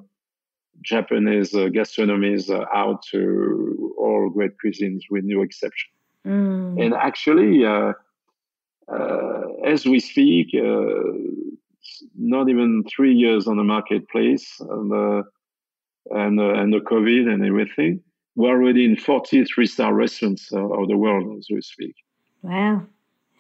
[0.82, 5.90] Japanese uh, gastronomies uh, out to all great cuisines with no exception.
[6.28, 6.84] Mm.
[6.84, 7.92] And actually, uh,
[8.92, 10.48] uh, as we speak,
[12.16, 15.24] not even three years on the marketplace, and
[16.10, 18.00] and uh, and the COVID and everything,
[18.34, 21.94] we're already in 43 star restaurants uh, of the world as we speak.
[22.42, 22.86] Wow.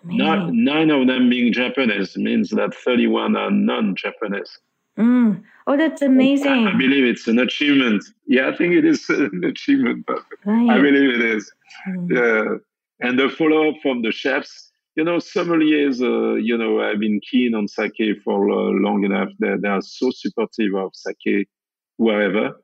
[0.04, 4.58] Not, nine of them being Japanese means that 31 are non-Japanese.
[4.96, 5.42] Mm.
[5.66, 6.66] Oh, that's amazing.
[6.66, 8.04] I, I, believe it's an achievement.
[8.26, 10.70] Yeah, I think it is an achievement, but right.
[10.70, 11.52] I believe it is.
[11.88, 12.10] Mm.
[12.10, 12.58] Yeah.
[13.00, 17.20] And the follow up from the chefs, you know, sommeliers, uh, you know, I've been
[17.20, 19.28] keen on sake for uh, long enough.
[19.38, 21.48] They, they are so supportive of sake
[21.96, 22.60] wherever.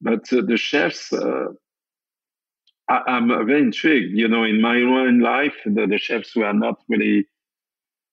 [0.00, 1.48] But uh, the chefs, uh,
[2.88, 4.16] I, am very intrigued.
[4.16, 7.26] You know, in my own life, the, the chefs were not really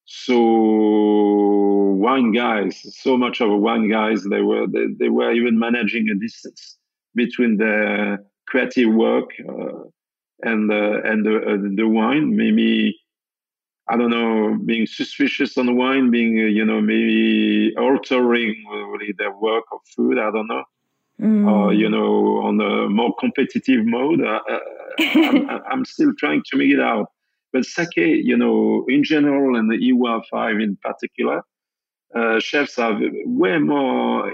[0.06, 0.36] so
[1.98, 4.24] wine guys, so much of wine guys.
[4.24, 6.78] They were they, they were even managing a distance
[7.16, 9.88] between the creative work uh,
[10.42, 12.36] and uh, and the uh, the wine.
[12.36, 12.98] Maybe
[13.88, 19.14] I don't know, being suspicious on the wine, being, uh, you know, maybe altering really
[19.16, 20.18] their work of food.
[20.18, 20.64] I don't know.
[21.22, 21.50] Mm.
[21.50, 24.22] Or, you know, on a more competitive mode.
[24.22, 24.60] Uh, uh
[25.00, 27.08] I'm, I'm, still trying to make it out.
[27.54, 31.44] But sake, you know, in general, and the Iwa 5 in particular,
[32.16, 34.32] uh, chefs are way more uh,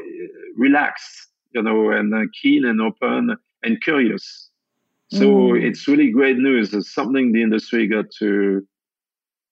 [0.55, 4.49] relaxed, you know, and uh, keen and open and curious.
[5.11, 5.63] So mm.
[5.63, 6.73] it's really great news.
[6.73, 8.65] It's something the industry got to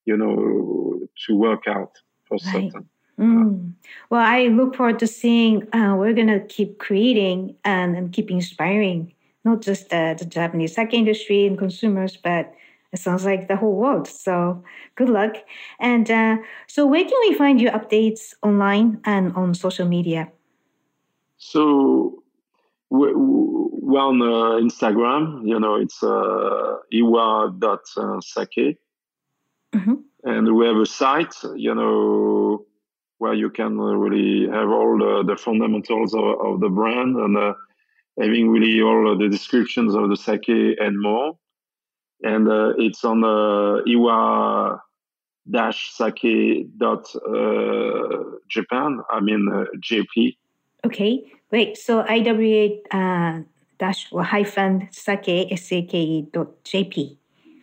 [0.10, 1.91] you know, to work out
[2.26, 2.53] for right.
[2.53, 2.89] certain.
[3.20, 3.74] Mm.
[4.10, 5.68] Well, I look forward to seeing.
[5.74, 9.14] Uh, we're gonna keep creating and, and keep inspiring
[9.45, 12.53] not just the, the Japanese sake industry and consumers, but
[12.91, 14.07] it sounds like the whole world.
[14.07, 14.64] So
[14.95, 15.36] good luck.
[15.80, 16.38] And uh,
[16.68, 20.32] so, where can we find your updates online and on social media?
[21.38, 22.24] So
[22.90, 25.48] we're on uh, Instagram.
[25.48, 28.78] You know, it's uh, iwa.sake.
[29.76, 29.94] Mm-hmm.
[30.24, 32.66] And we have a site, you know,
[33.20, 37.54] where you can really have all the, the fundamentals of, of, the brand and uh,
[38.20, 41.38] having really all the descriptions of the sake and more.
[42.22, 44.82] And uh, it's on uh, iwa
[45.72, 49.02] sake dot uh, Japan.
[49.10, 50.36] I mean uh, JP.
[50.90, 51.22] Okay,
[51.52, 51.78] great.
[51.78, 53.44] So iwa uh,
[53.78, 57.16] dash or hyphen sake sake dot JP.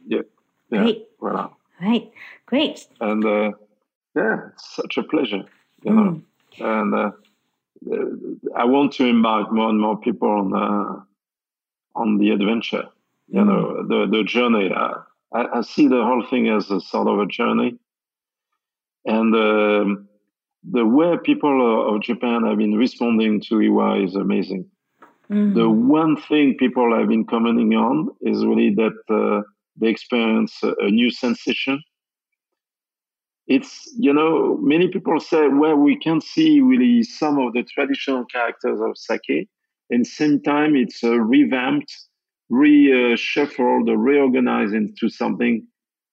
[0.07, 0.23] Yeah.
[0.71, 0.83] yeah.
[0.83, 1.09] Great.
[1.21, 1.51] Voilà.
[1.81, 2.11] Right.
[2.47, 2.87] Great.
[3.01, 3.51] And uh,
[4.15, 5.43] yeah, it's such a pleasure.
[5.83, 5.97] You mm.
[5.97, 6.23] know,
[6.61, 7.11] and uh,
[8.55, 11.01] I want to invite more and more people on uh,
[11.97, 12.85] on the adventure.
[13.27, 13.47] You mm.
[13.47, 14.71] know, the the journey.
[14.73, 17.75] I, I, see the whole thing as a sort of a journey,
[19.05, 20.09] and um,
[20.71, 24.69] the way people of Japan have been responding to Iwa is amazing.
[25.31, 25.55] Mm.
[25.55, 29.43] The one thing people have been commenting on is really that uh,
[29.77, 31.83] they experience a, a new sensation.
[33.47, 38.25] It's, you know, many people say, well, we can see really some of the traditional
[38.25, 39.49] characters of sake.
[39.91, 41.93] And same time, it's uh, revamped,
[42.51, 45.65] reshuffled, reorganized into something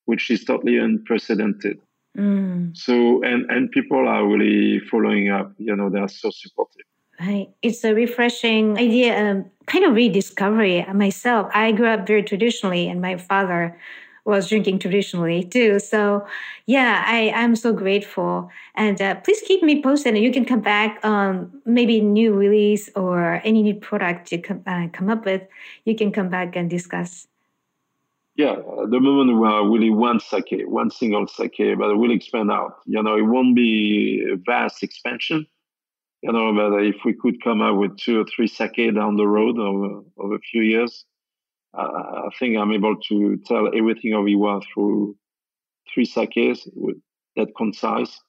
[0.05, 1.79] which is totally unprecedented.
[2.17, 2.75] Mm.
[2.77, 6.85] So, and, and people are really following up, you know, they are so supportive.
[7.19, 7.49] Right.
[7.61, 11.49] It's a refreshing idea, um, kind of rediscovery myself.
[11.53, 13.77] I grew up very traditionally, and my father
[14.25, 15.79] was drinking traditionally too.
[15.79, 16.25] So,
[16.65, 18.49] yeah, I, I'm so grateful.
[18.75, 20.15] And uh, please keep me posted.
[20.15, 24.63] And you can come back on maybe new release or any new product you come,
[24.65, 25.43] uh, come up with.
[25.85, 27.27] You can come back and discuss.
[28.35, 32.77] Yeah, the moment we are really one sake, one single sake, but we'll expand out.
[32.85, 35.45] You know, it won't be a vast expansion
[36.23, 39.27] you know, but if we could come up with two or three sake down the
[39.27, 41.05] road of, of a few years,
[41.77, 45.17] uh, I think I'm able to tell everything of Iwa through
[45.93, 46.95] three sakes with
[47.35, 48.21] that concise.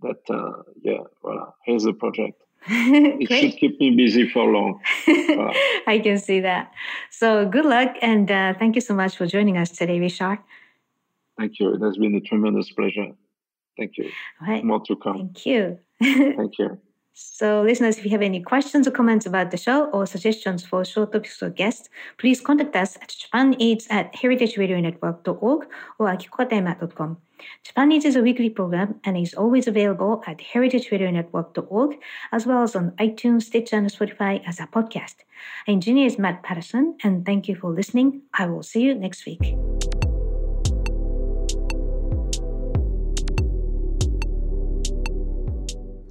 [0.00, 1.52] That uh, yeah, voilà.
[1.66, 2.40] Here's the project.
[2.68, 4.80] it should keep me busy for long.
[5.06, 5.52] Voilà.
[5.86, 6.72] I can see that.
[7.10, 10.38] So good luck and uh, thank you so much for joining us today, Richard.
[11.38, 11.74] Thank you.
[11.74, 13.08] It has been a tremendous pleasure.
[13.76, 14.10] Thank you.
[14.40, 14.64] Right.
[14.64, 15.16] More to come.
[15.16, 15.78] Thank you.
[16.02, 16.78] thank you.
[17.16, 20.84] So, listeners, if you have any questions or comments about the show or suggestions for
[20.84, 21.88] show topics or guests,
[22.18, 25.66] please contact us at japaneats at heritageradionetwork.org
[26.00, 27.18] or akikokatayama.com.
[27.62, 32.00] Japan is a weekly program and is always available at heritageradionetwork.org
[32.32, 35.14] as well as on iTunes, Stitcher, and Spotify as a podcast.
[35.68, 38.22] Our engineer is Matt Patterson, and thank you for listening.
[38.36, 39.54] I will see you next week.